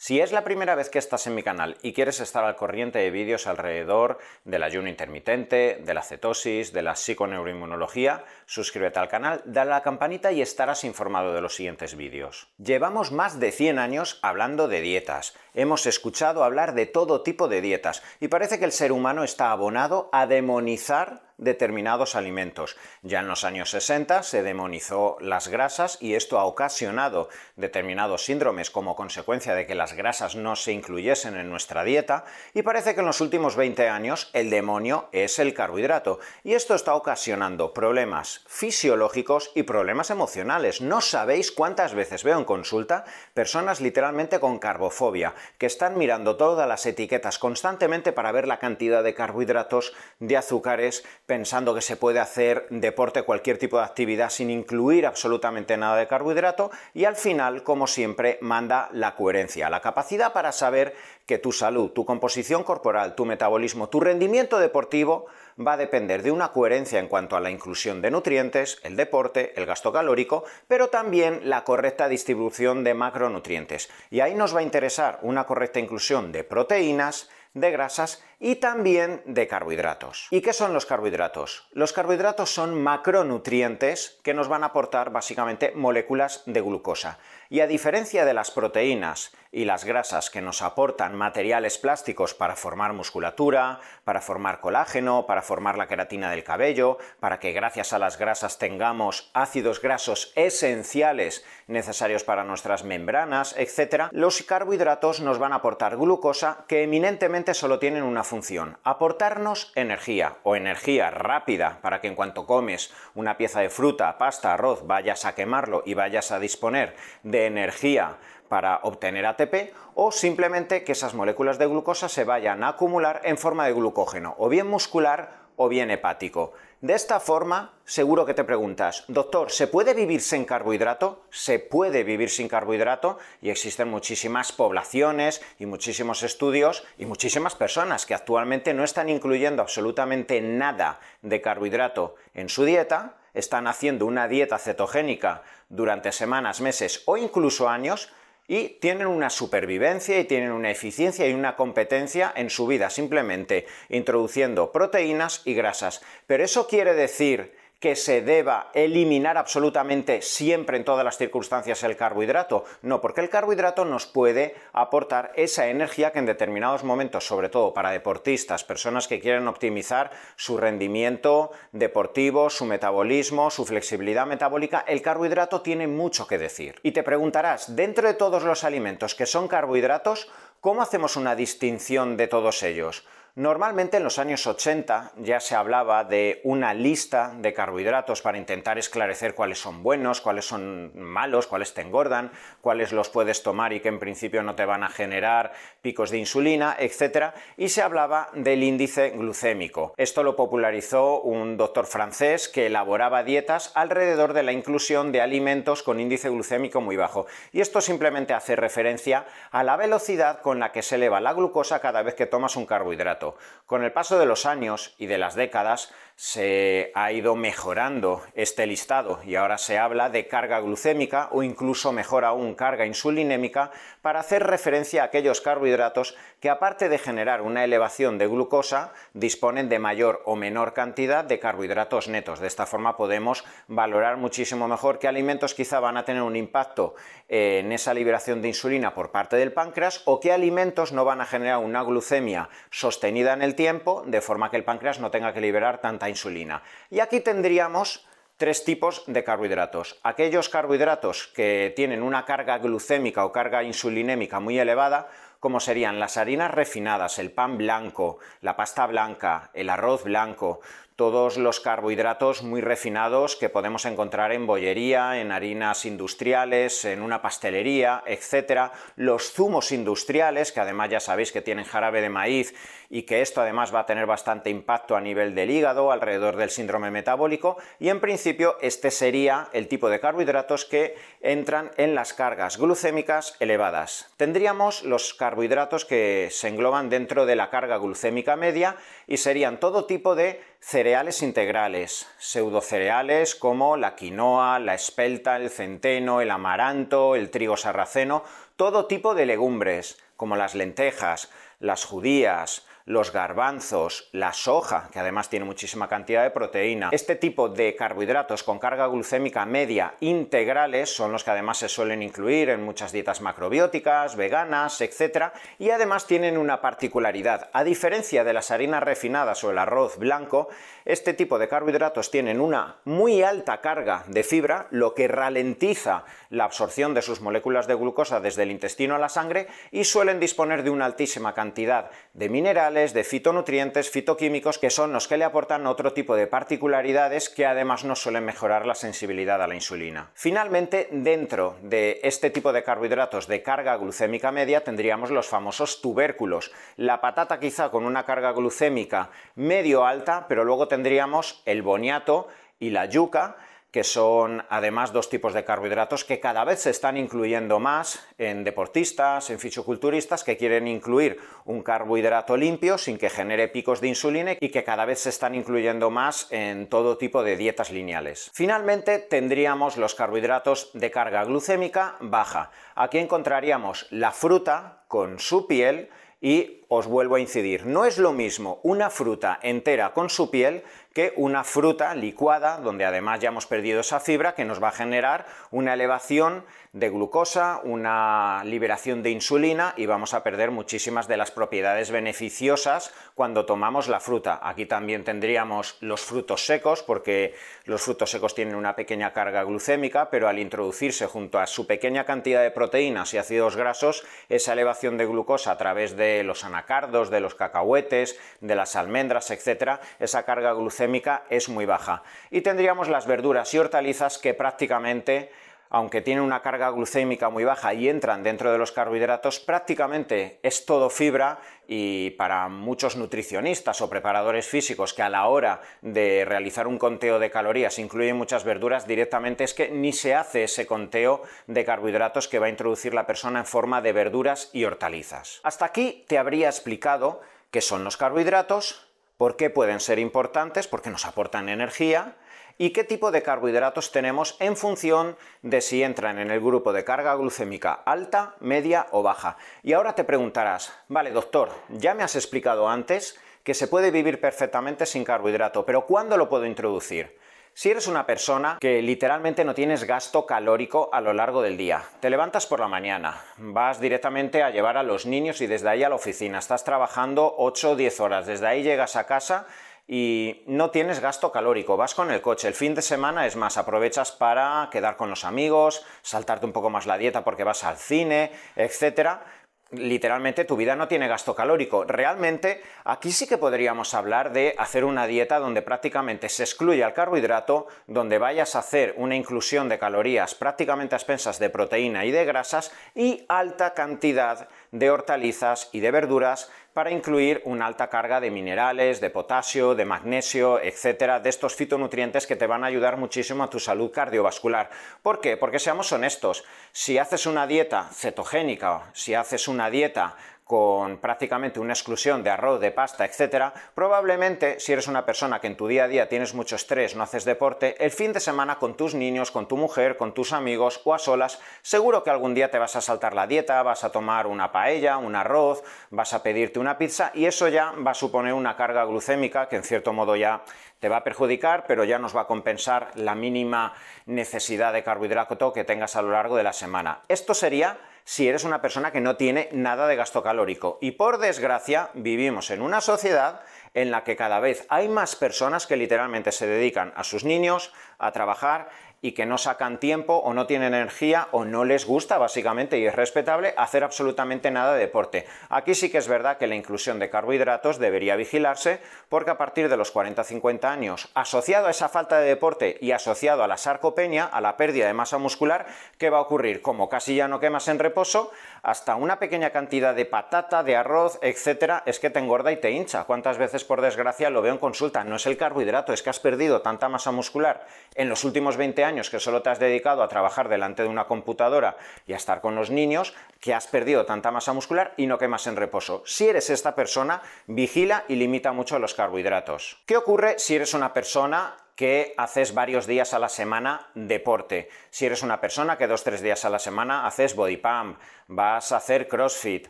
Si 0.04 0.20
es 0.20 0.32
la 0.32 0.44
primera 0.44 0.74
vez 0.74 0.90
que 0.90 0.98
estás 0.98 1.28
en 1.28 1.36
mi 1.36 1.44
canal 1.44 1.78
y 1.84 1.94
quieres 1.94 2.22
estar 2.22 2.44
al 2.44 2.56
corriente 2.56 2.98
de 2.98 3.12
vídeos 3.12 3.46
alrededor 3.46 4.18
del 4.46 4.64
ayuno 4.64 4.90
intermitente, 4.90 5.80
de 5.86 5.94
la 5.94 6.02
cetosis, 6.02 6.74
de 6.74 6.82
la 6.82 6.96
psiconeuroinmunología, 6.96 8.26
suscríbete 8.48 8.98
al 8.98 9.10
canal, 9.10 9.44
dale 9.46 9.70
a 9.70 9.76
la 9.76 9.84
campanita 9.84 10.32
y 10.32 10.42
estarás 10.42 10.86
informado 10.86 11.36
de 11.36 11.42
los 11.42 11.54
siguientes 11.54 11.96
vídeos. 11.96 12.48
Llevamos 12.58 13.12
más 13.12 13.40
de 13.40 13.52
100 13.52 13.78
años 13.78 14.18
hablando 14.24 14.68
de 14.68 14.82
dietas. 14.82 15.36
Hemos 15.54 15.86
escuchado 15.86 16.44
hablar 16.44 16.74
de 16.74 16.88
todo 16.88 17.22
tipo 17.22 17.48
de 17.48 17.62
dietas 17.62 18.02
y 18.20 18.28
parece 18.28 18.58
que 18.58 18.66
el 18.66 18.72
ser 18.72 18.92
humano 18.92 19.24
está 19.24 19.52
abonado 19.52 20.10
a 20.14 20.26
demonizar 20.26 21.31
determinados 21.42 22.16
alimentos. 22.16 22.78
Ya 23.02 23.20
en 23.20 23.28
los 23.28 23.44
años 23.44 23.72
60 23.72 24.24
se 24.24 24.44
demonizó 24.44 25.18
las 25.20 25.50
grasas 25.50 25.98
y 26.00 26.14
esto 26.14 26.40
ha 26.40 26.46
ocasionado 26.46 27.28
determinados 27.58 28.24
síndromes 28.26 28.70
como 28.70 28.96
consecuencia 28.96 29.56
de 29.56 29.66
que 29.66 29.76
las 29.76 29.94
grasas 29.94 30.36
no 30.36 30.56
se 30.56 30.72
incluyesen 30.72 31.36
en 31.36 31.50
nuestra 31.50 31.84
dieta 31.84 32.24
y 32.54 32.62
parece 32.62 32.94
que 32.94 33.02
en 33.02 33.08
los 33.08 33.22
últimos 33.22 33.56
20 33.56 33.90
años 33.90 34.30
el 34.34 34.50
demonio 34.50 35.10
es 35.12 35.40
el 35.40 35.54
carbohidrato 35.54 36.20
y 36.44 36.54
esto 36.54 36.76
está 36.76 36.94
ocasionando 36.94 37.74
problemas 37.74 38.46
fisiológicos 38.48 39.52
y 39.56 39.64
problemas 39.64 40.12
emocionales. 40.12 40.80
No 40.80 41.02
sabéis 41.02 41.52
cuántas 41.52 41.96
veces 41.96 42.24
veo 42.24 42.38
en 42.38 42.46
consulta 42.46 43.04
personas 43.34 43.82
literalmente 43.82 44.40
con 44.40 44.60
carbofobia 44.60 45.34
que 45.58 45.66
están 45.66 45.98
mirando 45.98 46.38
todas 46.38 46.68
las 46.68 46.86
etiquetas 46.86 47.40
constantemente 47.40 48.12
para 48.12 48.32
ver 48.32 48.48
la 48.48 48.60
cantidad 48.60 49.04
de 49.04 49.16
carbohidratos, 49.16 49.94
de 50.20 50.38
azúcares, 50.38 51.04
pensando 51.32 51.74
que 51.74 51.80
se 51.80 51.96
puede 51.96 52.20
hacer 52.20 52.68
deporte, 52.70 53.24
cualquier 53.24 53.58
tipo 53.58 53.78
de 53.78 53.86
actividad 53.86 54.30
sin 54.30 54.50
incluir 54.50 55.08
absolutamente 55.08 55.78
nada 55.78 55.96
de 55.96 56.06
carbohidrato 56.06 56.72
y 56.94 57.06
al 57.06 57.16
final, 57.16 57.64
como 57.64 57.88
siempre, 57.88 58.38
manda 58.42 58.90
la 58.92 59.16
coherencia, 59.16 59.70
la 59.70 59.80
capacidad 59.80 60.34
para 60.34 60.52
saber 60.52 60.94
que 61.26 61.38
tu 61.38 61.54
salud, 61.54 61.92
tu 61.92 62.04
composición 62.04 62.66
corporal, 62.66 63.16
tu 63.16 63.24
metabolismo, 63.24 63.88
tu 63.88 64.02
rendimiento 64.02 64.60
deportivo 64.60 65.28
va 65.58 65.74
a 65.74 65.78
depender 65.78 66.22
de 66.22 66.32
una 66.32 66.52
coherencia 66.52 67.00
en 67.00 67.08
cuanto 67.08 67.38
a 67.38 67.40
la 67.40 67.50
inclusión 67.50 68.02
de 68.02 68.12
nutrientes, 68.12 68.82
el 68.84 68.98
deporte, 68.98 69.54
el 69.56 69.66
gasto 69.66 69.94
calórico, 69.94 70.44
pero 70.68 70.90
también 70.90 71.50
la 71.50 71.64
correcta 71.64 72.10
distribución 72.10 72.84
de 72.84 72.94
macronutrientes. 72.94 73.90
Y 74.10 74.20
ahí 74.20 74.36
nos 74.36 74.54
va 74.54 74.60
a 74.60 74.64
interesar 74.64 75.20
una 75.22 75.46
correcta 75.46 75.80
inclusión 75.80 76.34
de 76.34 76.44
proteínas, 76.44 77.30
de 77.54 77.72
grasas 77.72 78.24
y 78.40 78.56
también 78.56 79.22
de 79.26 79.48
carbohidratos. 79.48 80.28
¿Y 80.32 80.42
qué 80.42 80.54
son 80.54 80.74
los 80.74 80.86
carbohidratos? 80.86 81.68
Los 81.72 81.94
carbohidratos 81.94 82.50
son 82.50 82.82
macronutrientes 82.82 84.20
que 84.24 84.34
nos 84.34 84.48
van 84.48 84.64
a 84.64 84.68
aportar 84.68 85.12
básicamente 85.12 85.74
moléculas 85.76 86.44
de 86.46 86.62
glucosa. 86.62 87.20
Y 87.52 87.60
a 87.60 87.68
diferencia 87.68 88.24
de 88.24 88.34
las 88.34 88.50
proteínas 88.50 89.34
y 89.52 89.66
las 89.66 89.84
grasas 89.84 90.30
que 90.30 90.42
nos 90.42 90.62
aportan 90.62 91.16
materiales 91.16 91.78
plásticos 91.78 92.34
para 92.34 92.56
formar 92.56 92.94
musculatura, 92.94 93.82
para 94.06 94.22
formar 94.22 94.62
colágeno, 94.62 95.26
para 95.26 95.42
formar 95.42 95.78
la 95.78 95.88
queratina 95.88 96.32
del 96.32 96.46
cabello, 96.46 96.98
para 97.20 97.40
que 97.40 97.52
gracias 97.52 97.92
a 97.92 98.00
las 98.00 98.18
grasas 98.18 98.58
tengamos 98.58 99.30
ácidos 99.34 99.82
grasos 99.82 100.32
esenciales 100.36 101.44
necesarios 101.68 102.24
para 102.24 102.46
nuestras 102.46 102.86
membranas, 102.86 103.54
etc., 103.58 104.08
los 104.12 104.42
carbohidratos 104.44 105.20
nos 105.20 105.38
van 105.38 105.52
a 105.52 105.58
aportar 105.58 105.98
glucosa 105.98 106.64
que 106.70 106.84
eminentemente 106.84 107.54
solo 107.54 107.80
tienen 107.80 108.04
una 108.04 108.24
función, 108.24 108.78
aportarnos 108.86 109.74
energía 109.76 110.38
o 110.44 110.56
energía 110.56 111.12
rápida 111.12 111.80
para 111.82 112.00
que 112.00 112.08
en 112.08 112.16
cuanto 112.16 112.46
comes 112.46 112.94
una 113.16 113.36
pieza 113.36 113.60
de 113.60 113.70
fruta, 113.70 114.18
pasta, 114.18 114.54
arroz, 114.54 114.88
vayas 114.88 115.26
a 115.26 115.36
quemarlo 115.36 115.84
y 115.86 115.94
vayas 115.94 116.32
a 116.32 116.40
disponer 116.40 116.96
de 117.24 117.41
energía 117.46 118.18
para 118.50 118.82
obtener 118.84 119.26
ATP 119.26 119.74
o 119.96 120.12
simplemente 120.12 120.84
que 120.84 120.92
esas 120.92 121.14
moléculas 121.14 121.58
de 121.58 121.68
glucosa 121.68 122.10
se 122.10 122.26
vayan 122.26 122.64
a 122.64 122.70
acumular 122.70 123.22
en 123.24 123.38
forma 123.38 123.66
de 123.66 123.74
glucógeno, 123.74 124.36
o 124.38 124.50
bien 124.50 124.68
muscular 124.68 125.42
o 125.56 125.70
bien 125.70 125.92
hepático. 125.92 126.54
De 126.82 126.96
esta 126.96 127.20
forma, 127.20 127.76
seguro 127.86 128.26
que 128.26 128.34
te 128.34 128.44
preguntas, 128.44 129.06
doctor, 129.08 129.52
¿se 129.52 129.68
puede 129.68 129.94
vivir 129.94 130.20
sin 130.20 130.46
carbohidrato? 130.46 131.24
¿Se 131.30 131.60
puede 131.60 132.04
vivir 132.04 132.32
sin 132.32 132.48
carbohidrato? 132.48 133.20
Y 133.40 133.52
existen 133.52 133.88
muchísimas 133.88 134.52
poblaciones 134.52 135.44
y 135.60 135.68
muchísimos 135.68 136.24
estudios 136.24 136.84
y 136.98 137.06
muchísimas 137.06 137.54
personas 137.54 138.08
que 138.08 138.16
actualmente 138.16 138.74
no 138.74 138.84
están 138.84 139.10
incluyendo 139.10 139.62
absolutamente 139.62 140.42
nada 140.42 141.00
de 141.22 141.40
carbohidrato 141.40 142.16
en 142.34 142.50
su 142.50 142.66
dieta, 142.66 143.21
están 143.34 143.68
haciendo 143.68 144.06
una 144.06 144.28
dieta 144.28 144.58
cetogénica 144.58 145.44
durante 145.70 146.12
semanas, 146.12 146.62
meses 146.62 147.04
o 147.06 147.18
incluso 147.18 147.70
años 147.70 148.12
y 148.48 148.80
tienen 148.82 149.08
una 149.08 149.30
supervivencia 149.30 150.20
y 150.20 150.26
tienen 150.26 150.52
una 150.52 150.72
eficiencia 150.72 151.28
y 151.28 151.34
una 151.34 151.56
competencia 151.56 152.34
en 152.36 152.50
su 152.50 152.68
vida, 152.68 152.90
simplemente 152.90 153.66
introduciendo 153.90 154.72
proteínas 154.72 155.42
y 155.46 155.54
grasas. 155.54 156.02
Pero 156.28 156.44
eso 156.44 156.68
quiere 156.68 156.94
decir 156.94 157.56
que 157.82 157.96
se 157.96 158.22
deba 158.22 158.70
eliminar 158.76 159.40
absolutamente 159.40 160.22
siempre 160.22 160.78
en 160.78 160.86
todas 160.86 161.04
las 161.04 161.18
circunstancias 161.18 161.82
el 161.82 161.98
carbohidrato. 161.98 162.64
No, 162.84 163.02
porque 163.02 163.22
el 163.22 163.30
carbohidrato 163.30 163.86
nos 163.86 164.06
puede 164.06 164.54
aportar 164.72 165.32
esa 165.36 165.68
energía 165.68 166.12
que 166.12 166.20
en 166.20 166.28
determinados 166.28 166.84
momentos, 166.84 167.26
sobre 167.26 167.50
todo 167.50 167.74
para 167.74 167.90
deportistas, 167.90 168.64
personas 168.64 169.08
que 169.08 169.20
quieren 169.20 169.48
optimizar 169.48 170.12
su 170.36 170.58
rendimiento 170.58 171.52
deportivo, 171.72 172.52
su 172.52 172.66
metabolismo, 172.66 173.50
su 173.50 173.66
flexibilidad 173.66 174.28
metabólica, 174.28 174.86
el 174.88 175.02
carbohidrato 175.02 175.62
tiene 175.62 175.88
mucho 175.88 176.28
que 176.28 176.38
decir. 176.38 176.76
Y 176.84 176.92
te 176.92 177.02
preguntarás, 177.02 177.76
dentro 177.76 178.08
de 178.08 178.14
todos 178.14 178.44
los 178.44 178.64
alimentos 178.64 179.16
que 179.16 179.26
son 179.26 179.48
carbohidratos, 179.48 180.30
¿cómo 180.60 180.84
hacemos 180.84 181.16
una 181.16 181.36
distinción 181.36 182.16
de 182.16 182.28
todos 182.28 182.62
ellos? 182.62 183.08
Normalmente 183.36 183.96
en 183.96 184.04
los 184.04 184.20
años 184.20 184.46
80 184.46 185.14
ya 185.20 185.40
se 185.40 185.56
hablaba 185.56 186.04
de 186.04 186.42
una 186.44 186.74
lista 186.74 187.34
de 187.38 187.54
carbohidratos 187.54 188.22
para 188.22 188.38
intentar 188.38 188.78
esclarecer 188.78 189.36
cuáles 189.36 189.58
son 189.58 189.84
buenos, 189.84 190.20
cuáles 190.20 190.44
son 190.44 190.92
malos, 191.00 191.48
cuáles 191.48 191.74
te 191.74 191.80
engordan, 191.80 192.34
cuáles 192.60 192.92
los 192.92 193.08
puedes 193.08 193.42
tomar 193.42 193.72
y 193.72 193.80
que 193.80 193.88
en 193.88 194.00
principio 194.00 194.44
no 194.44 194.56
te 194.56 194.66
van 194.66 194.84
a 194.84 194.90
generar 194.90 195.54
picos 195.82 196.10
de 196.10 196.18
insulina, 196.18 196.76
etc. 196.78 197.34
Y 197.56 197.70
se 197.70 197.82
hablaba 197.82 198.28
del 198.34 198.64
índice 198.64 199.12
glucémico. 199.12 199.94
Esto 199.96 200.24
lo 200.24 200.36
popularizó 200.36 201.22
un 201.22 201.56
doctor 201.56 201.86
francés 201.86 202.50
que 202.50 202.66
elaboraba 202.66 203.24
dietas 203.24 203.72
alrededor 203.76 204.34
de 204.34 204.44
la 204.44 204.52
inclusión 204.52 205.14
de 205.14 205.22
alimentos 205.22 205.84
con 205.84 206.02
índice 206.02 206.30
glucémico 206.30 206.82
muy 206.82 206.98
bajo. 206.98 207.28
Y 207.54 207.62
esto 207.62 207.80
simplemente 207.80 208.34
hace 208.34 208.58
referencia 208.58 209.26
a 209.52 209.64
la 209.64 209.78
velocidad 209.78 210.42
con 210.42 210.60
la 210.60 210.74
que 210.74 210.82
se 210.82 210.96
eleva 210.96 211.22
la 211.22 211.32
glucosa 211.32 211.80
cada 211.80 212.04
vez 212.04 212.16
que 212.16 212.26
tomas 212.26 212.58
un 212.58 212.66
carbohidrato. 212.66 213.21
Con 213.66 213.84
el 213.84 213.94
paso 213.94 214.20
de 214.20 214.26
los 214.26 214.46
años 214.46 214.96
y 214.98 215.06
de 215.06 215.18
las 215.18 215.36
décadas 215.36 215.94
se 216.24 216.92
ha 216.94 217.12
ido 217.12 217.36
mejorando 217.36 218.22
este 218.36 218.68
listado 218.68 219.22
y 219.26 219.34
ahora 219.34 219.58
se 219.58 219.80
habla 219.80 220.12
de 220.12 220.28
carga 220.28 220.60
glucémica 220.60 221.30
o 221.32 221.42
incluso 221.42 221.92
mejor 221.94 222.26
aún 222.26 222.54
carga 222.54 222.86
insulinémica 222.86 223.72
para 224.04 224.20
hacer 224.20 224.44
referencia 224.44 225.02
a 225.02 225.06
aquellos 225.06 225.42
carbohidratos 225.42 226.16
que 226.40 226.52
aparte 226.52 226.90
de 226.90 227.00
generar 227.00 227.42
una 227.42 227.64
elevación 227.64 228.20
de 228.20 228.28
glucosa 228.28 228.94
disponen 229.16 229.68
de 229.68 229.80
mayor 229.80 230.22
o 230.26 230.36
menor 230.36 230.74
cantidad 230.74 231.26
de 231.26 231.40
carbohidratos 231.40 232.08
netos. 232.08 232.40
De 232.40 232.46
esta 232.46 232.68
forma 232.68 232.98
podemos 232.98 233.44
valorar 233.68 234.18
muchísimo 234.18 234.68
mejor 234.68 235.00
qué 235.00 235.08
alimentos 235.08 235.56
quizá 235.56 235.80
van 235.80 235.98
a 235.98 236.06
tener 236.06 236.22
un 236.22 236.36
impacto 236.36 236.94
en 237.30 237.72
esa 237.72 237.96
liberación 237.96 238.44
de 238.44 238.50
insulina 238.50 238.94
por 238.94 239.10
parte 239.10 239.38
del 239.38 239.54
páncreas 239.54 240.04
o 240.06 240.20
qué 240.20 240.32
alimentos 240.32 240.92
no 240.92 241.04
van 241.04 241.22
a 241.22 241.26
generar 241.26 241.58
una 241.58 241.82
glucemia 241.82 242.50
sostenida 242.70 243.34
en 243.34 243.42
el 243.42 243.56
tiempo, 243.56 244.04
de 244.06 244.22
forma 244.22 244.52
que 244.52 244.58
el 244.58 244.64
páncreas 244.64 245.00
no 245.00 245.10
tenga 245.10 245.34
que 245.34 245.42
liberar 245.42 245.82
tanta 245.82 246.11
insulina. 246.12 246.62
Y 246.92 247.00
aquí 247.00 247.22
tendríamos 247.22 248.06
tres 248.38 248.64
tipos 248.64 249.04
de 249.08 249.24
carbohidratos. 249.24 250.00
Aquellos 250.04 250.50
carbohidratos 250.50 251.28
que 251.28 251.74
tienen 251.76 252.04
una 252.04 252.26
carga 252.26 252.58
glucémica 252.60 253.26
o 253.26 253.32
carga 253.32 253.64
insulinémica 253.64 254.40
muy 254.40 254.60
elevada, 254.60 255.10
como 255.40 255.60
serían 255.60 256.00
las 256.00 256.18
harinas 256.18 256.52
refinadas, 256.52 257.18
el 257.18 257.32
pan 257.32 257.58
blanco, 257.58 258.20
la 258.42 258.56
pasta 258.56 258.86
blanca, 258.86 259.50
el 259.54 259.70
arroz 259.70 260.04
blanco, 260.04 260.62
todos 261.02 261.38
los 261.38 261.60
carbohidratos 261.60 262.44
muy 262.44 262.62
refinados 262.62 263.36
que 263.36 263.50
podemos 263.50 263.86
encontrar 263.86 264.32
en 264.34 264.46
bollería, 264.46 265.20
en 265.20 265.32
harinas 265.32 265.84
industriales, 265.88 266.86
en 266.86 267.02
una 267.02 267.24
pastelería, 267.24 268.04
etc. 268.06 268.72
Los 268.98 269.32
zumos 269.32 269.72
industriales, 269.72 270.52
que 270.52 270.60
además 270.60 270.92
ya 270.92 271.00
sabéis 271.00 271.32
que 271.32 271.42
tienen 271.42 271.66
jarabe 271.66 272.02
de 272.02 272.10
maíz 272.10 272.54
y 272.92 273.04
que 273.04 273.22
esto 273.22 273.42
además 273.42 273.74
va 273.74 273.80
a 273.80 273.86
tener 273.88 274.06
bastante 274.06 274.52
impacto 274.52 274.96
a 274.96 275.02
nivel 275.02 275.34
del 275.34 275.50
hígado, 275.50 275.92
alrededor 275.92 276.36
del 276.36 276.52
síndrome 276.52 276.92
metabólico, 276.92 277.58
y 277.80 277.90
en 277.90 278.00
principio 278.00 278.58
este 278.62 278.92
sería 278.92 279.48
el 279.54 279.68
tipo 279.68 279.90
de 279.90 280.02
carbohidratos 280.02 280.66
que 280.66 280.96
entran 281.22 281.72
en 281.78 281.96
las 281.96 282.14
cargas 282.14 282.60
glucémicas 282.60 283.38
elevadas. 283.40 284.14
Tendríamos 284.18 284.84
los 284.84 285.16
carbohidratos 285.16 285.86
que 285.86 286.28
se 286.30 286.50
engloban 286.50 286.90
dentro 286.90 287.26
de 287.26 287.38
la 287.38 287.50
carga 287.50 287.78
glucémica 287.78 288.36
media 288.36 288.76
y 289.08 289.18
serían 289.18 289.60
todo 289.60 289.86
tipo 289.86 290.14
de 290.14 290.51
cereales 290.62 291.24
integrales, 291.24 292.08
pseudocereales 292.20 293.36
como 293.36 293.78
la 293.78 293.96
quinoa, 293.96 294.60
la 294.60 294.76
espelta, 294.76 295.36
el 295.36 295.50
centeno, 295.50 296.22
el 296.22 296.30
amaranto, 296.30 297.16
el 297.16 297.32
trigo 297.32 297.58
sarraceno, 297.58 298.24
todo 298.56 298.86
tipo 298.86 299.16
de 299.16 299.26
legumbres 299.26 299.98
como 300.16 300.36
las 300.36 300.54
lentejas, 300.54 301.32
las 301.60 301.84
judías, 301.84 302.66
los 302.86 303.12
garbanzos, 303.12 304.10
la 304.12 304.34
soja, 304.34 304.90
que 304.92 305.00
además 305.00 305.30
tiene 305.30 305.46
muchísima 305.46 305.88
cantidad 305.88 306.24
de 306.24 306.32
proteína. 306.32 306.90
Este 306.92 307.16
tipo 307.16 307.50
de 307.50 307.76
carbohidratos 307.76 308.44
con 308.44 308.60
carga 308.60 308.88
glucémica 308.88 309.46
media 309.46 309.96
integrales 310.00 310.94
son 310.94 311.12
los 311.12 311.24
que 311.24 311.32
además 311.32 311.58
se 311.58 311.70
suelen 311.70 312.02
incluir 312.02 312.50
en 312.50 312.64
muchas 312.64 312.92
dietas 312.92 313.22
macrobióticas, 313.22 314.16
veganas, 314.16 314.82
etc. 314.82 315.32
Y 315.60 315.70
además 315.70 316.08
tienen 316.08 316.38
una 316.38 316.62
particularidad. 316.62 317.50
A 317.54 317.64
diferencia 317.64 318.24
de 318.24 318.34
las 318.34 318.52
harinas 318.52 318.84
refinadas 318.84 319.44
o 319.44 319.52
el 319.52 319.58
arroz 319.58 319.98
blanco, 319.98 320.50
este 320.86 321.14
tipo 321.14 321.38
de 321.38 321.48
carbohidratos 321.48 322.12
tienen 322.12 322.42
una 322.42 322.78
muy 322.86 323.22
alta 323.22 323.62
carga 323.62 324.04
de 324.08 324.24
fibra, 324.24 324.68
lo 324.72 324.96
que 324.96 325.08
ralentiza 325.08 326.06
la 326.30 326.46
absorción 326.46 326.94
de 326.94 327.02
sus 327.02 327.22
moléculas 327.22 327.68
de 327.68 327.76
glucosa 327.76 328.20
desde 328.20 328.44
el 328.44 328.52
intestino 328.52 328.96
a 328.96 329.00
la 329.00 329.10
sangre 329.10 329.48
y 329.72 329.84
suelen 329.84 330.20
disponer 330.20 330.64
de 330.64 330.70
una 330.70 330.86
altísima 330.86 331.34
cantidad 331.34 331.92
de 332.14 332.30
minerales 332.30 332.72
de 332.82 333.04
fitonutrientes, 333.04 333.92
fitoquímicos, 333.92 334.58
que 334.58 334.72
son 334.72 334.92
los 334.92 335.08
que 335.08 335.18
le 335.18 335.24
aportan 335.24 335.68
otro 335.68 335.94
tipo 335.94 336.16
de 336.16 336.26
particularidades 336.26 337.30
que 337.30 337.46
además 337.46 337.84
no 337.84 337.96
suelen 337.96 338.26
mejorar 338.26 338.66
la 338.66 338.74
sensibilidad 338.74 339.40
a 339.42 339.48
la 339.48 339.54
insulina. 339.54 340.10
Finalmente, 340.16 340.90
dentro 340.92 341.58
de 341.62 342.00
este 342.02 342.32
tipo 342.32 342.52
de 342.52 342.64
carbohidratos 342.64 343.28
de 343.28 343.44
carga 343.44 343.78
glucémica 343.78 344.32
media 344.32 344.64
tendríamos 344.64 345.12
los 345.12 345.28
famosos 345.28 345.80
tubérculos. 345.82 346.52
La 346.76 347.00
patata 347.00 347.40
quizá 347.40 347.70
con 347.70 347.86
una 347.86 348.04
carga 348.04 348.32
glucémica 348.32 349.12
medio 349.36 349.86
alta, 349.86 350.26
pero 350.28 350.44
luego 350.44 350.68
tendríamos 350.68 351.44
el 351.46 351.62
boniato 351.62 352.28
y 352.60 352.72
la 352.72 352.86
yuca, 352.86 353.38
que 353.72 353.84
son 353.86 354.44
además 354.50 354.92
dos 354.92 355.10
tipos 355.10 355.34
de 355.34 355.46
carbohidratos 355.46 356.04
que 356.04 356.20
cada 356.20 356.44
vez 356.44 356.60
se 356.60 356.70
están 356.70 356.98
incluyendo 356.98 357.60
más 357.60 358.06
en 358.18 358.44
deportistas, 358.44 359.30
en 359.30 359.40
fisioculturistas 359.40 360.24
que 360.24 360.36
quieren 360.36 360.68
incluir 360.68 361.20
un 361.46 361.64
carbohidrato 361.64 362.36
limpio 362.36 362.78
sin 362.78 362.98
que 362.98 363.10
genere 363.10 363.48
picos 363.48 363.80
de 363.80 363.88
insulina 363.88 364.34
y 364.40 364.50
que 364.50 364.66
cada 364.66 364.86
vez 364.86 365.00
se 365.00 365.10
están 365.10 365.36
incluyendo 365.36 365.90
más 365.90 366.28
en 366.32 366.68
todo 366.68 366.98
tipo 366.98 367.24
de 367.24 367.38
dietas 367.38 367.72
lineales. 367.72 368.30
Finalmente 368.34 369.00
tendríamos 369.00 369.78
los 369.78 369.96
carbohidratos 369.96 370.72
de 370.74 370.92
carga 370.92 371.24
glucémica 371.24 371.96
baja. 372.02 372.52
Aquí 372.76 372.98
encontraríamos 372.98 373.88
la 373.90 374.12
fruta 374.12 374.84
con 374.88 375.20
su 375.20 375.48
piel 375.48 375.90
y 376.20 376.61
os 376.74 376.88
vuelvo 376.88 377.16
a 377.16 377.20
incidir, 377.20 377.66
no 377.66 377.84
es 377.84 377.98
lo 377.98 378.14
mismo 378.14 378.62
una 378.64 378.90
fruta 378.90 379.38
entera 379.42 379.92
con 379.92 380.10
su 380.10 380.32
piel 380.32 380.64
que 380.94 381.14
una 381.16 381.44
fruta 381.44 381.94
licuada, 381.96 382.58
donde 382.58 382.86
además 382.86 383.20
ya 383.20 383.30
hemos 383.30 383.46
perdido 383.46 383.80
esa 383.80 384.00
fibra, 384.00 384.36
que 384.36 384.46
nos 384.46 384.62
va 384.62 384.70
a 384.70 384.74
generar 384.74 385.26
una 385.52 385.74
elevación 385.74 386.46
de 386.74 386.90
glucosa, 386.90 387.60
una 387.64 388.44
liberación 388.46 389.04
de 389.04 389.10
insulina 389.10 389.74
y 389.76 389.86
vamos 389.86 390.14
a 390.14 390.24
perder 390.24 390.52
muchísimas 390.52 391.08
de 391.08 391.18
las 391.18 391.32
propiedades 391.32 391.92
beneficiosas 391.92 392.94
cuando 393.14 393.46
tomamos 393.46 393.90
la 393.90 394.00
fruta. 394.00 394.40
Aquí 394.42 394.66
también 394.66 395.04
tendríamos 395.04 395.78
los 395.82 396.02
frutos 396.02 396.46
secos, 396.46 396.82
porque 396.82 397.36
los 397.66 397.82
frutos 397.82 398.10
secos 398.12 398.36
tienen 398.36 398.56
una 398.56 398.76
pequeña 398.76 399.12
carga 399.12 399.44
glucémica, 399.44 400.10
pero 400.10 400.30
al 400.30 400.40
introducirse 400.40 401.08
junto 401.08 401.40
a 401.40 401.48
su 401.48 401.68
pequeña 401.68 402.06
cantidad 402.06 402.42
de 402.42 402.52
proteínas 402.52 403.14
y 403.14 403.18
ácidos 403.18 403.58
grasos, 403.58 404.06
esa 404.30 404.54
elevación 404.54 404.98
de 404.98 405.06
glucosa 405.06 405.52
a 405.52 405.58
través 405.58 405.98
de 405.98 406.24
los 406.24 406.46
anacardos, 406.46 406.61
de 407.10 407.20
los 407.20 407.36
cacahuetes, 407.36 408.20
de 408.40 408.56
las 408.56 408.76
almendras, 408.76 409.32
etc., 409.32 409.80
esa 410.00 410.24
carga 410.24 410.54
glucémica 410.54 411.24
es 411.30 411.50
muy 411.50 411.66
baja. 411.66 412.04
Y 412.30 412.42
tendríamos 412.42 412.90
las 412.90 413.08
verduras 413.08 413.54
y 413.54 413.60
hortalizas 413.60 414.18
que 414.18 414.34
prácticamente 414.34 415.32
aunque 415.72 416.02
tienen 416.02 416.24
una 416.24 416.42
carga 416.42 416.70
glucémica 416.70 417.30
muy 417.30 417.46
baja 417.46 417.74
y 417.74 417.88
entran 417.88 418.24
dentro 418.24 418.52
de 418.52 418.58
los 418.58 418.74
carbohidratos, 418.74 419.40
prácticamente 419.40 420.40
es 420.44 420.66
todo 420.66 420.90
fibra 420.90 421.40
y 421.66 422.10
para 422.12 422.50
muchos 422.50 422.98
nutricionistas 422.98 423.80
o 423.82 423.90
preparadores 423.90 424.46
físicos 424.46 424.94
que 424.94 425.02
a 425.02 425.10
la 425.10 425.28
hora 425.28 425.62
de 425.82 426.26
realizar 426.26 426.68
un 426.68 426.78
conteo 426.78 427.20
de 427.20 427.32
calorías 427.32 427.80
incluyen 427.80 428.18
muchas 428.18 428.44
verduras, 428.44 428.86
directamente 428.86 429.46
es 429.46 429.54
que 429.54 429.70
ni 429.70 429.94
se 429.94 430.14
hace 430.14 430.44
ese 430.44 430.68
conteo 430.68 431.24
de 431.48 431.64
carbohidratos 431.64 432.28
que 432.28 432.40
va 432.40 432.48
a 432.48 432.50
introducir 432.50 432.94
la 432.94 433.08
persona 433.08 433.40
en 433.40 433.46
forma 433.46 433.82
de 433.82 433.94
verduras 433.94 434.50
y 434.52 434.66
hortalizas. 434.66 435.40
Hasta 435.44 435.66
aquí 435.66 436.04
te 436.10 436.18
habría 436.18 436.50
explicado 436.50 437.22
qué 437.50 437.62
son 437.62 437.86
los 437.86 437.96
carbohidratos, 437.96 438.88
por 439.16 439.38
qué 439.38 439.50
pueden 439.50 439.80
ser 439.80 440.00
importantes, 440.00 440.68
porque 440.68 440.90
nos 440.90 441.06
aportan 441.06 441.48
energía, 441.48 442.16
y 442.62 442.70
qué 442.70 442.84
tipo 442.84 443.10
de 443.10 443.24
carbohidratos 443.24 443.92
tenemos 443.92 444.38
en 444.40 444.56
función 444.56 445.18
de 445.42 445.62
si 445.62 445.82
entran 445.82 446.20
en 446.20 446.30
el 446.30 446.40
grupo 446.40 446.74
de 446.74 446.84
carga 446.84 447.16
glucémica 447.16 447.74
alta, 447.74 448.36
media 448.40 448.86
o 448.92 449.02
baja. 449.02 449.36
Y 449.64 449.74
ahora 449.74 449.96
te 449.96 450.04
preguntarás, 450.04 450.72
vale 450.88 451.10
doctor, 451.10 451.50
ya 451.70 451.96
me 451.96 452.04
has 452.04 452.16
explicado 452.16 452.70
antes 452.70 453.20
que 453.44 453.56
se 453.56 453.68
puede 453.68 453.90
vivir 453.90 454.22
perfectamente 454.22 454.86
sin 454.86 455.04
carbohidrato, 455.04 455.66
pero 455.66 455.88
¿cuándo 455.88 456.18
lo 456.18 456.30
puedo 456.30 456.46
introducir? 456.46 457.18
Si 457.54 457.72
eres 457.72 457.88
una 457.88 458.06
persona 458.06 458.60
que 458.62 458.82
literalmente 458.82 459.44
no 459.44 459.56
tienes 459.56 459.84
gasto 459.84 460.28
calórico 460.28 460.90
a 460.94 461.02
lo 461.02 461.14
largo 461.14 461.42
del 461.42 461.58
día, 461.58 461.84
te 462.00 462.12
levantas 462.12 462.46
por 462.46 462.60
la 462.60 462.68
mañana, 462.68 463.22
vas 463.38 463.82
directamente 463.82 464.44
a 464.44 464.52
llevar 464.52 464.78
a 464.78 464.84
los 464.84 465.08
niños 465.08 465.42
y 465.42 465.48
desde 465.48 465.68
ahí 465.68 465.84
a 465.84 465.90
la 465.90 465.96
oficina, 465.96 466.38
estás 466.38 466.64
trabajando 466.64 467.34
8 467.40 467.72
o 467.72 467.76
10 467.76 468.00
horas, 468.00 468.28
desde 468.28 468.48
ahí 468.48 468.62
llegas 468.64 468.96
a 468.96 469.06
casa 469.06 469.48
y 469.94 470.42
no 470.48 470.72
tienes 470.72 471.02
gasto 471.02 471.34
calórico, 471.34 471.76
vas 471.76 471.94
con 471.94 472.12
el 472.12 472.22
coche, 472.22 472.48
el 472.48 472.54
fin 472.54 472.74
de 472.74 472.82
semana 472.82 473.28
es 473.28 473.36
más, 473.36 473.58
aprovechas 473.58 474.14
para 474.14 474.70
quedar 474.72 474.96
con 474.96 475.10
los 475.10 475.26
amigos, 475.26 475.86
saltarte 476.02 476.46
un 476.46 476.54
poco 476.54 476.70
más 476.70 476.86
la 476.86 476.98
dieta 476.98 477.26
porque 477.26 477.44
vas 477.44 477.66
al 477.66 477.76
cine, 477.76 478.32
etcétera, 478.56 479.26
literalmente 479.72 480.46
tu 480.46 480.56
vida 480.56 480.76
no 480.76 480.88
tiene 480.88 481.08
gasto 481.08 481.36
calórico. 481.36 481.84
Realmente 481.84 482.62
aquí 482.84 483.12
sí 483.12 483.28
que 483.28 483.38
podríamos 483.38 483.94
hablar 483.94 484.32
de 484.32 484.56
hacer 484.58 484.84
una 484.86 485.08
dieta 485.08 485.40
donde 485.40 485.62
prácticamente 485.62 486.30
se 486.30 486.44
excluye 486.44 486.84
el 486.84 486.94
carbohidrato, 486.94 487.68
donde 487.88 488.18
vayas 488.18 488.56
a 488.56 488.60
hacer 488.60 488.94
una 488.98 489.16
inclusión 489.16 489.70
de 489.70 489.80
calorías 489.80 490.36
prácticamente 490.36 490.96
expensas 490.96 491.40
de 491.40 491.50
proteína 491.50 492.06
y 492.06 492.12
de 492.12 492.26
grasas 492.26 492.72
y 492.96 493.26
alta 493.28 493.74
cantidad 493.74 494.48
de 494.72 494.90
hortalizas 494.90 495.70
y 495.72 495.80
de 495.80 495.92
verduras 495.92 496.52
para 496.74 496.92
incluir 496.92 497.42
una 497.46 497.66
alta 497.66 497.90
carga 497.90 498.22
de 498.22 498.32
minerales, 498.32 499.02
de 499.02 499.10
potasio, 499.10 499.76
de 499.76 499.86
magnesio, 499.86 500.62
etcétera, 500.62 501.20
de 501.20 501.30
estos 501.30 501.56
fitonutrientes 501.56 502.26
que 502.26 502.36
te 502.36 502.48
van 502.48 502.64
a 502.64 502.68
ayudar 502.68 502.98
muchísimo 502.98 503.44
a 503.44 503.50
tu 503.50 503.60
salud 503.60 503.92
cardiovascular. 503.92 504.70
¿Por 505.04 505.20
qué? 505.20 505.38
Porque 505.38 505.60
seamos 505.60 505.92
honestos, 505.92 506.46
si 506.72 506.98
haces 506.98 507.26
una 507.26 507.48
dieta 507.48 507.90
cetogénica, 507.92 508.90
si 508.94 509.14
haces 509.14 509.48
una 509.48 509.70
dieta 509.70 510.16
con 510.52 510.98
prácticamente 510.98 511.62
una 511.62 511.72
exclusión 511.72 512.24
de 512.24 512.30
arroz, 512.30 512.60
de 512.60 512.72
pasta, 512.72 513.06
etcétera, 513.06 513.54
probablemente 513.74 514.60
si 514.60 514.74
eres 514.74 514.90
una 514.90 515.06
persona 515.06 515.40
que 515.40 515.48
en 515.48 515.56
tu 515.56 515.66
día 515.66 515.86
a 515.86 515.88
día 515.88 516.10
tienes 516.10 516.34
mucho 516.34 516.58
estrés, 516.58 516.94
no 516.94 517.04
haces 517.04 517.24
deporte, 517.24 517.82
el 517.82 517.90
fin 517.90 518.12
de 518.12 518.20
semana 518.20 518.58
con 518.58 518.76
tus 518.76 518.94
niños, 518.94 519.32
con 519.32 519.48
tu 519.48 519.56
mujer, 519.56 519.96
con 519.96 520.14
tus 520.14 520.34
amigos 520.34 520.82
o 520.84 520.94
a 520.94 521.00
solas, 521.00 521.40
seguro 521.62 522.04
que 522.04 522.10
algún 522.10 522.34
día 522.34 522.52
te 522.52 522.60
vas 522.60 522.76
a 522.76 522.82
saltar 522.82 523.14
la 523.14 523.28
dieta, 523.28 523.64
vas 523.64 523.86
a 523.86 523.94
tomar 523.94 524.28
una 524.28 524.52
paella, 524.52 524.98
un 524.98 525.16
arroz, 525.16 525.64
vas 525.90 526.14
a 526.14 526.22
pedirte 526.22 526.60
una 526.60 526.78
pizza 526.78 527.12
y 527.14 527.28
eso 527.28 527.48
ya 527.48 527.72
va 527.72 527.92
a 527.92 527.94
suponer 527.94 528.34
una 528.34 528.58
carga 528.58 528.84
glucémica 528.84 529.48
que 529.48 529.56
en 529.56 529.64
cierto 529.64 529.94
modo 529.94 530.18
ya 530.18 530.44
te 530.82 530.90
va 530.90 530.98
a 530.98 531.04
perjudicar, 531.06 531.64
pero 531.66 531.86
ya 531.86 531.98
nos 531.98 532.14
va 532.14 532.24
a 532.24 532.28
compensar 532.28 532.90
la 532.96 533.16
mínima 533.16 533.72
necesidad 534.06 534.74
de 534.74 534.84
carbohidrato 534.84 535.54
que 535.54 535.64
tengas 535.64 535.96
a 535.96 536.02
lo 536.02 536.12
largo 536.12 536.36
de 536.36 536.44
la 536.44 536.52
semana. 536.52 537.04
Esto 537.08 537.34
sería 537.34 537.78
si 538.04 538.28
eres 538.28 538.44
una 538.44 538.62
persona 538.62 538.92
que 538.92 539.02
no 539.02 539.16
tiene 539.16 539.50
nada 539.52 539.88
de 539.88 539.96
gasto 539.96 540.24
calórico. 540.24 540.78
Y 540.82 540.92
por 540.92 541.18
desgracia 541.18 541.90
vivimos 541.94 542.52
en 542.52 542.62
una 542.62 542.82
sociedad 542.82 543.42
en 543.74 543.92
la 543.92 544.04
que 544.04 544.16
cada 544.16 544.40
vez 544.40 544.66
hay 544.70 544.88
más 544.88 545.16
personas 545.16 545.68
que 545.68 545.78
literalmente 545.78 546.32
se 546.32 546.48
dedican 546.48 546.94
a 546.96 547.04
sus 547.04 547.24
niños, 547.24 547.74
a 548.00 548.12
trabajar 548.12 548.70
y 549.02 549.14
que 549.14 549.26
no 549.26 549.38
sacan 549.38 549.80
tiempo 549.80 550.16
o 550.18 550.34
no 550.34 550.46
tienen 550.46 550.74
energía 550.74 551.28
o 551.32 551.44
no 551.44 551.66
les 551.66 551.86
gusta 551.86 552.18
básicamente 552.18 552.78
y 552.78 552.86
es 552.86 552.96
respetable 552.96 553.54
hacer 553.58 553.84
absolutamente 553.84 554.52
nada 554.52 554.74
de 554.74 554.80
deporte. 554.80 555.26
Aquí 555.50 555.74
sí 555.74 555.90
que 555.90 555.98
es 555.98 556.08
verdad 556.08 556.38
que 556.38 556.48
la 556.48 556.56
inclusión 556.56 557.00
de 557.00 557.10
carbohidratos 557.10 557.80
debería 557.80 558.16
vigilarse 558.16 558.80
porque 559.10 559.32
a 559.32 559.38
partir 559.38 559.70
de 559.70 559.78
los 559.78 559.94
40-50 559.94 560.66
años, 560.66 561.10
asociado 561.16 561.68
a 561.68 561.72
esa 561.72 561.90
falta 561.90 562.20
de 562.20 562.28
deporte 562.28 562.78
y 562.80 562.92
asociado 562.92 563.44
a 563.44 563.48
la 563.48 563.58
sarcopenia, 563.58 564.26
a 564.26 564.42
la 564.42 564.58
pérdida 564.58 564.88
de 564.88 564.94
masa 564.94 565.18
muscular, 565.18 565.66
¿qué 565.98 566.10
va 566.10 566.20
a 566.20 566.22
ocurrir? 566.22 566.62
Como 566.62 566.90
casi 566.90 567.16
ya 567.16 567.28
no 567.28 567.40
quemas 567.40 567.68
en 567.68 567.80
reposo, 567.80 568.32
hasta 568.64 568.96
una 568.96 569.20
pequeña 569.20 569.50
cantidad 569.50 569.96
de 569.96 570.06
patata, 570.06 570.64
de 570.64 570.76
arroz, 570.76 571.18
etcétera, 571.22 571.84
es 571.86 572.00
que 572.00 572.10
te 572.10 572.20
engorda 572.20 572.52
y 572.52 572.58
te 572.58 572.72
hincha. 572.72 573.06
¿Cuántas 573.06 573.38
veces 573.38 573.64
por 573.64 573.82
desgracia 573.82 574.30
lo 574.30 574.42
veo 574.42 574.54
en 574.54 574.60
consulta? 574.60 575.04
No 575.04 575.16
es 575.16 575.26
el 575.26 575.38
carbohidrato, 575.38 575.94
es 575.94 576.04
que 576.04 576.10
has 576.10 576.20
perdido 576.20 576.62
tanta 576.62 576.90
masa 576.90 577.12
muscular 577.12 577.66
en 577.96 578.10
los 578.10 578.24
últimos 578.24 578.58
20 578.58 578.84
años 578.84 579.10
que 579.10 579.20
solo 579.20 579.42
te 579.42 579.50
has 579.50 579.60
dedicado 579.60 580.04
a 580.04 580.08
trabajar 580.08 580.50
delante 580.50 580.84
de 580.84 580.90
una 580.90 581.06
computadora 581.06 581.78
y 582.06 582.14
a 582.14 582.18
estar 582.18 582.42
con 582.42 582.56
los 582.56 582.70
niños, 582.70 583.14
que 583.40 583.54
has 583.54 583.68
perdido 583.68 584.06
tanta 584.06 584.32
masa 584.32 584.54
muscular 584.54 584.94
y 584.98 585.08
no 585.08 585.18
quemas 585.18 585.48
en 585.48 585.56
reposo. 585.56 586.04
Si 586.06 586.28
eres 586.28 586.50
esta 586.50 586.76
persona, 586.76 587.22
vigila 587.48 588.06
y 588.08 588.16
limita 588.16 588.52
mucho 588.52 588.78
los 588.78 588.94
carbohidratos. 588.94 589.82
¿Qué 589.86 589.98
ocurre 589.98 590.36
si 590.38 590.56
eres 590.56 590.74
una 590.74 590.94
persona 590.94 591.56
que 591.76 592.14
haces 592.18 592.54
varios 592.54 592.88
días 592.88 593.14
a 593.14 593.20
la 593.20 593.30
semana 593.30 593.88
deporte. 593.96 594.70
Si 594.90 595.06
eres 595.06 595.24
una 595.24 595.42
persona 595.42 595.78
que 595.78 595.88
dos 595.88 596.04
tres 596.04 596.22
días 596.22 596.46
a 596.46 596.50
la 596.50 596.60
semana 596.60 597.08
haces 597.08 597.36
body 597.36 597.58
pump, 597.58 597.98
vas 598.28 598.72
a 598.72 598.78
hacer 598.78 599.08
crossfit, 599.08 599.68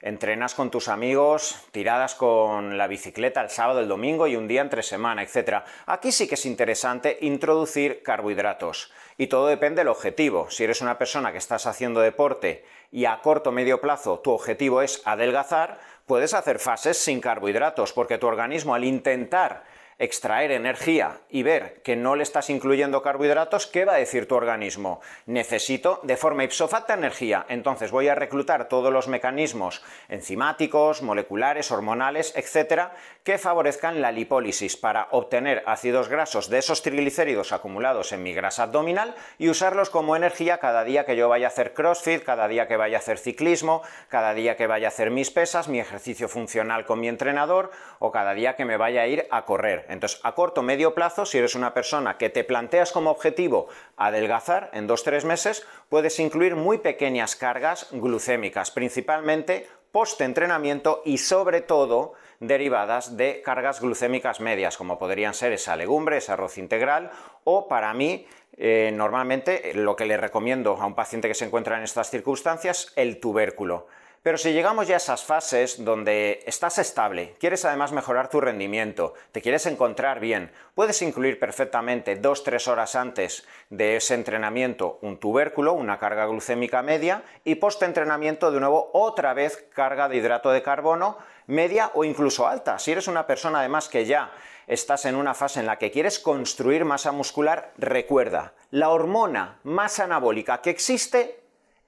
entrenas 0.00 0.54
con 0.54 0.70
tus 0.70 0.88
amigos, 0.88 1.66
tiradas 1.72 2.14
con 2.14 2.78
la 2.78 2.86
bicicleta 2.86 3.40
el 3.40 3.50
sábado, 3.50 3.80
el 3.80 3.88
domingo 3.88 4.26
y 4.26 4.36
un 4.36 4.48
día 4.48 4.60
entre 4.60 4.82
semana, 4.82 5.22
etc. 5.22 5.64
Aquí 5.86 6.12
sí 6.12 6.28
que 6.28 6.34
es 6.34 6.46
interesante 6.46 7.18
introducir 7.22 8.02
carbohidratos. 8.02 8.92
Y 9.16 9.26
todo 9.26 9.48
depende 9.48 9.80
del 9.80 9.88
objetivo. 9.88 10.48
Si 10.50 10.62
eres 10.62 10.80
una 10.80 10.98
persona 10.98 11.32
que 11.32 11.38
estás 11.38 11.66
haciendo 11.66 12.00
deporte 12.00 12.64
y 12.92 13.04
a 13.04 13.20
corto 13.20 13.50
o 13.50 13.52
medio 13.52 13.80
plazo 13.80 14.20
tu 14.20 14.30
objetivo 14.30 14.82
es 14.82 15.02
adelgazar, 15.04 15.78
puedes 16.06 16.34
hacer 16.34 16.58
fases 16.58 16.96
sin 16.98 17.20
carbohidratos, 17.20 17.92
porque 17.92 18.18
tu 18.18 18.26
organismo 18.26 18.74
al 18.74 18.84
intentar 18.84 19.64
extraer 19.98 20.52
energía 20.52 21.20
y 21.28 21.42
ver 21.42 21.82
que 21.82 21.96
no 21.96 22.14
le 22.14 22.22
estás 22.22 22.50
incluyendo 22.50 23.02
carbohidratos, 23.02 23.66
¿qué 23.66 23.84
va 23.84 23.94
a 23.94 23.98
decir 23.98 24.28
tu 24.28 24.36
organismo? 24.36 25.00
Necesito 25.26 26.00
de 26.04 26.16
forma 26.16 26.44
ipso 26.44 26.68
facto 26.68 26.92
energía, 26.92 27.44
entonces 27.48 27.90
voy 27.90 28.08
a 28.08 28.14
reclutar 28.14 28.68
todos 28.68 28.92
los 28.92 29.08
mecanismos 29.08 29.82
enzimáticos, 30.08 31.02
moleculares, 31.02 31.72
hormonales, 31.72 32.32
etcétera, 32.36 32.94
que 33.24 33.38
favorezcan 33.38 34.00
la 34.00 34.12
lipólisis 34.12 34.76
para 34.76 35.08
obtener 35.10 35.62
ácidos 35.66 36.08
grasos 36.08 36.48
de 36.48 36.58
esos 36.58 36.82
triglicéridos 36.82 37.52
acumulados 37.52 38.12
en 38.12 38.22
mi 38.22 38.32
grasa 38.32 38.62
abdominal 38.62 39.14
y 39.36 39.48
usarlos 39.48 39.90
como 39.90 40.16
energía 40.16 40.58
cada 40.58 40.84
día 40.84 41.04
que 41.04 41.16
yo 41.16 41.28
vaya 41.28 41.48
a 41.48 41.50
hacer 41.50 41.74
crossfit, 41.74 42.22
cada 42.22 42.46
día 42.46 42.68
que 42.68 42.76
vaya 42.76 42.98
a 42.98 43.00
hacer 43.00 43.18
ciclismo, 43.18 43.82
cada 44.08 44.32
día 44.32 44.56
que 44.56 44.66
vaya 44.68 44.86
a 44.86 44.88
hacer 44.88 45.10
mis 45.10 45.30
pesas, 45.30 45.68
mi 45.68 45.80
ejercicio 45.80 46.28
funcional 46.28 46.86
con 46.86 47.00
mi 47.00 47.08
entrenador 47.08 47.70
o 47.98 48.12
cada 48.12 48.32
día 48.34 48.54
que 48.54 48.64
me 48.64 48.76
vaya 48.76 49.02
a 49.02 49.06
ir 49.08 49.26
a 49.30 49.44
correr. 49.44 49.87
Entonces, 49.88 50.20
a 50.22 50.34
corto 50.34 50.62
medio 50.62 50.94
plazo, 50.94 51.26
si 51.26 51.38
eres 51.38 51.54
una 51.54 51.74
persona 51.74 52.18
que 52.18 52.30
te 52.30 52.44
planteas 52.44 52.92
como 52.92 53.10
objetivo 53.10 53.68
adelgazar 53.96 54.70
en 54.72 54.86
2-3 54.86 55.24
meses, 55.24 55.66
puedes 55.88 56.20
incluir 56.20 56.54
muy 56.54 56.78
pequeñas 56.78 57.34
cargas 57.34 57.88
glucémicas, 57.90 58.70
principalmente 58.70 59.66
post-entrenamiento 59.90 61.02
y 61.04 61.18
sobre 61.18 61.62
todo 61.62 62.12
derivadas 62.40 63.16
de 63.16 63.42
cargas 63.42 63.80
glucémicas 63.80 64.40
medias, 64.40 64.76
como 64.76 64.98
podrían 64.98 65.34
ser 65.34 65.52
esa 65.52 65.74
legumbre, 65.74 66.18
ese 66.18 66.32
arroz 66.32 66.58
integral 66.58 67.10
o 67.44 67.66
para 67.66 67.92
mí 67.94 68.26
eh, 68.56 68.90
normalmente 68.94 69.72
lo 69.74 69.96
que 69.96 70.04
le 70.04 70.16
recomiendo 70.16 70.76
a 70.80 70.86
un 70.86 70.94
paciente 70.94 71.28
que 71.28 71.34
se 71.34 71.46
encuentra 71.46 71.78
en 71.78 71.84
estas 71.84 72.10
circunstancias, 72.10 72.92
el 72.96 73.20
tubérculo. 73.20 73.86
Pero 74.22 74.36
si 74.36 74.52
llegamos 74.52 74.88
ya 74.88 74.94
a 74.94 74.98
esas 74.98 75.24
fases 75.24 75.84
donde 75.84 76.42
estás 76.44 76.78
estable, 76.78 77.36
quieres 77.38 77.64
además 77.64 77.92
mejorar 77.92 78.28
tu 78.28 78.40
rendimiento, 78.40 79.14
te 79.32 79.40
quieres 79.40 79.66
encontrar 79.66 80.18
bien, 80.18 80.50
puedes 80.74 81.00
incluir 81.02 81.38
perfectamente 81.38 82.20
2-3 82.20 82.68
horas 82.68 82.96
antes 82.96 83.46
de 83.70 83.96
ese 83.96 84.14
entrenamiento 84.14 84.98
un 85.02 85.18
tubérculo, 85.18 85.72
una 85.72 85.98
carga 85.98 86.26
glucémica 86.26 86.82
media 86.82 87.22
y 87.44 87.54
post-entrenamiento 87.56 88.50
de 88.50 88.60
nuevo 88.60 88.90
otra 88.92 89.34
vez 89.34 89.68
carga 89.72 90.08
de 90.08 90.16
hidrato 90.16 90.50
de 90.50 90.62
carbono 90.62 91.18
media 91.46 91.90
o 91.94 92.04
incluso 92.04 92.46
alta. 92.46 92.78
Si 92.78 92.92
eres 92.92 93.08
una 93.08 93.26
persona 93.26 93.60
además 93.60 93.88
que 93.88 94.04
ya 94.04 94.32
estás 94.66 95.06
en 95.06 95.16
una 95.16 95.34
fase 95.34 95.60
en 95.60 95.66
la 95.66 95.78
que 95.78 95.90
quieres 95.90 96.18
construir 96.18 96.84
masa 96.84 97.10
muscular, 97.10 97.72
recuerda, 97.78 98.52
la 98.70 98.90
hormona 98.90 99.58
más 99.64 99.98
anabólica 99.98 100.60
que 100.60 100.70
existe 100.70 101.37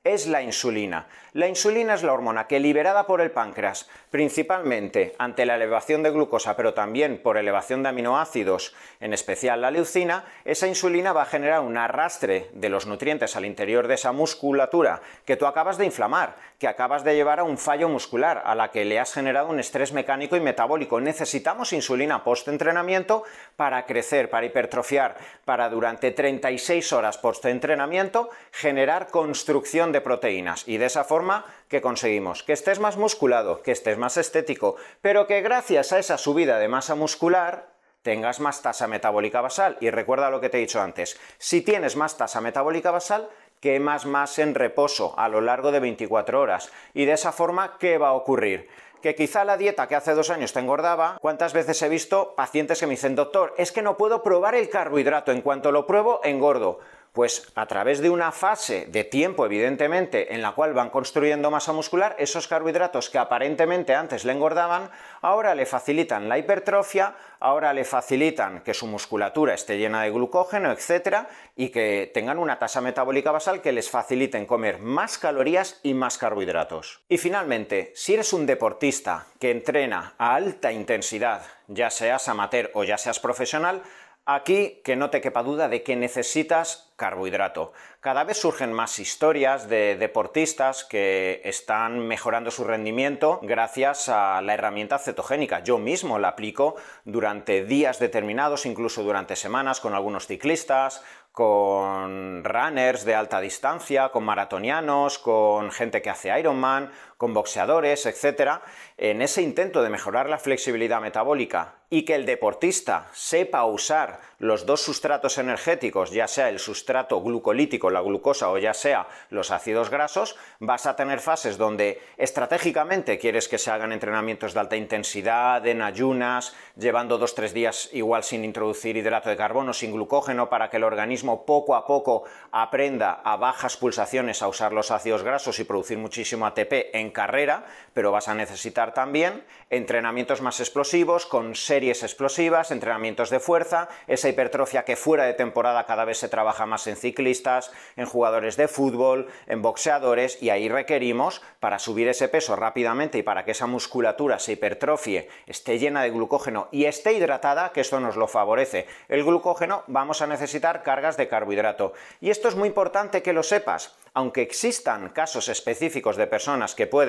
es 0.04 0.26
la 0.26 0.42
insulina. 0.42 1.08
La 1.34 1.46
insulina 1.46 1.94
es 1.94 2.02
la 2.02 2.14
hormona 2.14 2.46
que 2.46 2.58
liberada 2.58 3.06
por 3.06 3.20
el 3.20 3.30
páncreas, 3.30 3.88
principalmente 4.10 5.14
ante 5.18 5.44
la 5.44 5.56
elevación 5.56 6.02
de 6.02 6.10
glucosa, 6.10 6.56
pero 6.56 6.74
también 6.74 7.22
por 7.22 7.36
elevación 7.36 7.82
de 7.82 7.90
aminoácidos, 7.90 8.74
en 8.98 9.12
especial 9.12 9.60
la 9.60 9.70
leucina, 9.70 10.24
esa 10.44 10.66
insulina 10.66 11.12
va 11.12 11.22
a 11.22 11.26
generar 11.26 11.60
un 11.60 11.76
arrastre 11.76 12.48
de 12.54 12.68
los 12.70 12.86
nutrientes 12.86 13.36
al 13.36 13.44
interior 13.44 13.86
de 13.86 13.94
esa 13.94 14.10
musculatura 14.12 15.02
que 15.24 15.36
tú 15.36 15.46
acabas 15.46 15.76
de 15.76 15.84
inflamar, 15.84 16.34
que 16.58 16.66
acabas 16.66 17.04
de 17.04 17.14
llevar 17.14 17.38
a 17.38 17.44
un 17.44 17.58
fallo 17.58 17.88
muscular, 17.88 18.42
a 18.44 18.54
la 18.54 18.70
que 18.70 18.84
le 18.84 18.98
has 18.98 19.12
generado 19.12 19.48
un 19.48 19.60
estrés 19.60 19.92
mecánico 19.92 20.36
y 20.36 20.40
metabólico. 20.40 21.00
Necesitamos 21.00 21.72
insulina 21.72 22.24
post-entrenamiento 22.24 23.22
para 23.56 23.86
crecer, 23.86 24.30
para 24.30 24.46
hipertrofiar, 24.46 25.16
para 25.44 25.68
durante 25.68 26.10
36 26.10 26.92
horas 26.92 27.18
post-entrenamiento 27.18 28.30
generar 28.50 29.08
construcción 29.08 29.89
de 29.92 30.00
proteínas 30.00 30.66
y 30.66 30.78
de 30.78 30.86
esa 30.86 31.04
forma 31.04 31.44
que 31.68 31.80
conseguimos 31.80 32.42
que 32.42 32.52
estés 32.52 32.78
más 32.78 32.96
musculado, 32.96 33.62
que 33.62 33.72
estés 33.72 33.98
más 33.98 34.16
estético, 34.16 34.76
pero 35.00 35.26
que 35.26 35.40
gracias 35.40 35.92
a 35.92 35.98
esa 35.98 36.18
subida 36.18 36.58
de 36.58 36.68
masa 36.68 36.94
muscular 36.94 37.70
tengas 38.02 38.40
más 38.40 38.62
tasa 38.62 38.86
metabólica 38.86 39.40
basal. 39.40 39.76
Y 39.80 39.90
recuerda 39.90 40.30
lo 40.30 40.40
que 40.40 40.48
te 40.48 40.58
he 40.58 40.60
dicho 40.60 40.80
antes, 40.80 41.18
si 41.38 41.62
tienes 41.62 41.96
más 41.96 42.16
tasa 42.16 42.40
metabólica 42.40 42.90
basal, 42.90 43.28
quemas 43.60 44.06
más 44.06 44.38
en 44.38 44.54
reposo 44.54 45.14
a 45.18 45.28
lo 45.28 45.40
largo 45.40 45.70
de 45.70 45.80
24 45.80 46.40
horas. 46.40 46.72
Y 46.94 47.04
de 47.04 47.12
esa 47.12 47.32
forma, 47.32 47.76
¿qué 47.78 47.98
va 47.98 48.08
a 48.08 48.14
ocurrir? 48.14 48.68
que 49.00 49.14
quizá 49.14 49.44
la 49.44 49.56
dieta 49.56 49.88
que 49.88 49.96
hace 49.96 50.14
dos 50.14 50.30
años 50.30 50.52
te 50.52 50.60
engordaba, 50.60 51.16
¿cuántas 51.20 51.52
veces 51.52 51.80
he 51.82 51.88
visto 51.88 52.34
pacientes 52.34 52.78
que 52.78 52.86
me 52.86 52.92
dicen, 52.92 53.14
doctor, 53.14 53.54
es 53.56 53.72
que 53.72 53.82
no 53.82 53.96
puedo 53.96 54.22
probar 54.22 54.54
el 54.54 54.68
carbohidrato, 54.68 55.32
en 55.32 55.40
cuanto 55.40 55.72
lo 55.72 55.86
pruebo, 55.86 56.20
engordo? 56.22 56.80
Pues 57.12 57.50
a 57.56 57.66
través 57.66 58.00
de 58.00 58.08
una 58.08 58.30
fase 58.30 58.86
de 58.86 59.02
tiempo, 59.02 59.44
evidentemente, 59.44 60.32
en 60.32 60.42
la 60.42 60.52
cual 60.52 60.74
van 60.74 60.90
construyendo 60.90 61.50
masa 61.50 61.72
muscular, 61.72 62.14
esos 62.18 62.46
carbohidratos 62.46 63.10
que 63.10 63.18
aparentemente 63.18 63.96
antes 63.96 64.24
le 64.24 64.32
engordaban, 64.32 64.90
ahora 65.20 65.56
le 65.56 65.66
facilitan 65.66 66.28
la 66.28 66.38
hipertrofia, 66.38 67.16
ahora 67.40 67.72
le 67.72 67.84
facilitan 67.84 68.60
que 68.60 68.74
su 68.74 68.86
musculatura 68.86 69.54
esté 69.54 69.76
llena 69.76 70.02
de 70.02 70.10
glucógeno, 70.10 70.70
etcétera, 70.70 71.28
y 71.56 71.70
que 71.70 72.10
tengan 72.14 72.38
una 72.38 72.60
tasa 72.60 72.80
metabólica 72.80 73.32
basal 73.32 73.60
que 73.60 73.72
les 73.72 73.90
faciliten 73.90 74.46
comer 74.46 74.78
más 74.78 75.18
calorías 75.18 75.80
y 75.82 75.94
más 75.94 76.16
carbohidratos. 76.16 77.00
Y 77.08 77.18
finalmente, 77.18 77.92
si 77.96 78.14
eres 78.14 78.32
un 78.32 78.46
deportista 78.46 79.26
que 79.40 79.50
entrena 79.50 80.14
a 80.16 80.36
alta 80.36 80.70
intensidad, 80.70 81.42
ya 81.66 81.90
seas 81.90 82.28
amateur 82.28 82.70
o 82.74 82.84
ya 82.84 82.98
seas 82.98 83.18
profesional, 83.18 83.82
Aquí 84.26 84.80
que 84.84 84.96
no 84.96 85.10
te 85.10 85.20
quepa 85.20 85.42
duda 85.42 85.68
de 85.68 85.82
que 85.82 85.96
necesitas 85.96 86.92
carbohidrato. 86.96 87.72
Cada 88.00 88.24
vez 88.24 88.36
surgen 88.36 88.72
más 88.72 88.98
historias 88.98 89.68
de 89.68 89.96
deportistas 89.96 90.84
que 90.84 91.40
están 91.44 92.06
mejorando 92.06 92.50
su 92.50 92.64
rendimiento 92.64 93.40
gracias 93.42 94.10
a 94.10 94.42
la 94.42 94.54
herramienta 94.54 94.98
cetogénica. 94.98 95.60
Yo 95.64 95.78
mismo 95.78 96.18
la 96.18 96.28
aplico 96.28 96.76
durante 97.04 97.64
días 97.64 97.98
determinados, 97.98 98.66
incluso 98.66 99.02
durante 99.02 99.34
semanas, 99.34 99.80
con 99.80 99.94
algunos 99.94 100.26
ciclistas, 100.26 101.02
con 101.32 102.44
runners 102.44 103.04
de 103.04 103.14
alta 103.14 103.40
distancia, 103.40 104.10
con 104.10 104.24
maratonianos, 104.24 105.18
con 105.18 105.70
gente 105.70 106.02
que 106.02 106.10
hace 106.10 106.38
Ironman, 106.38 106.90
con 107.20 107.34
boxeadores, 107.34 108.06
etc., 108.06 108.62
en 108.96 109.20
ese 109.20 109.42
intento 109.42 109.82
de 109.82 109.90
mejorar 109.90 110.30
la 110.30 110.38
flexibilidad 110.38 111.02
metabólica 111.02 111.74
y 111.90 112.04
que 112.04 112.14
el 112.14 112.24
deportista 112.24 113.08
sepa 113.12 113.64
usar 113.64 114.20
los 114.38 114.64
dos 114.64 114.80
sustratos 114.80 115.36
energéticos, 115.36 116.12
ya 116.12 116.28
sea 116.28 116.48
el 116.48 116.58
sustrato 116.58 117.20
glucolítico, 117.20 117.90
la 117.90 118.00
glucosa, 118.00 118.48
o 118.48 118.56
ya 118.58 118.72
sea 118.72 119.08
los 119.28 119.50
ácidos 119.50 119.90
grasos, 119.90 120.36
vas 120.60 120.86
a 120.86 120.96
tener 120.96 121.18
fases 121.18 121.58
donde 121.58 122.00
estratégicamente 122.16 123.18
quieres 123.18 123.48
que 123.48 123.58
se 123.58 123.70
hagan 123.70 123.92
entrenamientos 123.92 124.54
de 124.54 124.60
alta 124.60 124.76
intensidad, 124.76 125.66
en 125.66 125.82
ayunas, 125.82 126.54
llevando 126.76 127.18
dos 127.18 127.34
tres 127.34 127.52
días 127.52 127.90
igual 127.92 128.22
sin 128.22 128.44
introducir 128.44 128.96
hidrato 128.96 129.28
de 129.28 129.36
carbono, 129.36 129.74
sin 129.74 129.92
glucógeno, 129.92 130.48
para 130.48 130.70
que 130.70 130.78
el 130.78 130.84
organismo 130.84 131.44
poco 131.44 131.74
a 131.74 131.86
poco 131.86 132.24
aprenda 132.52 133.20
a 133.24 133.36
bajas 133.36 133.76
pulsaciones 133.76 134.42
a 134.42 134.48
usar 134.48 134.72
los 134.72 134.90
ácidos 134.90 135.22
grasos 135.22 135.58
y 135.58 135.64
producir 135.64 135.98
muchísimo 135.98 136.46
ATP 136.46 136.94
en 136.94 137.09
carrera, 137.10 137.64
pero 137.94 138.12
vas 138.12 138.28
a 138.28 138.34
necesitar 138.34 138.94
también 138.94 139.44
entrenamientos 139.70 140.40
más 140.40 140.60
explosivos, 140.60 141.26
con 141.26 141.54
series 141.54 142.02
explosivas, 142.02 142.70
entrenamientos 142.70 143.30
de 143.30 143.40
fuerza, 143.40 143.88
esa 144.06 144.28
hipertrofia 144.28 144.84
que 144.84 144.96
fuera 144.96 145.24
de 145.24 145.34
temporada 145.34 145.86
cada 145.86 146.04
vez 146.04 146.18
se 146.18 146.28
trabaja 146.28 146.66
más 146.66 146.86
en 146.86 146.96
ciclistas, 146.96 147.70
en 147.96 148.06
jugadores 148.06 148.56
de 148.56 148.68
fútbol, 148.68 149.28
en 149.46 149.62
boxeadores, 149.62 150.42
y 150.42 150.50
ahí 150.50 150.68
requerimos, 150.68 151.42
para 151.60 151.78
subir 151.78 152.08
ese 152.08 152.28
peso 152.28 152.56
rápidamente 152.56 153.18
y 153.18 153.22
para 153.22 153.44
que 153.44 153.52
esa 153.52 153.66
musculatura 153.66 154.38
se 154.38 154.52
hipertrofie, 154.52 155.28
esté 155.46 155.78
llena 155.78 156.02
de 156.02 156.10
glucógeno 156.10 156.68
y 156.72 156.86
esté 156.86 157.12
hidratada, 157.12 157.70
que 157.72 157.80
esto 157.80 158.00
nos 158.00 158.16
lo 158.16 158.26
favorece. 158.26 158.86
El 159.08 159.24
glucógeno 159.24 159.84
vamos 159.86 160.22
a 160.22 160.26
necesitar 160.26 160.82
cargas 160.82 161.16
de 161.16 161.28
carbohidrato. 161.28 161.92
Y 162.20 162.30
esto 162.30 162.48
es 162.48 162.56
muy 162.56 162.68
importante 162.68 163.22
que 163.22 163.32
lo 163.32 163.42
sepas 163.42 163.94
aunque 164.14 164.42
existan 164.42 165.10
casos 165.10 165.48
específicos 165.48 166.16
de 166.16 166.26
personas 166.26 166.74
que 166.74 166.86
pueden 166.86 166.99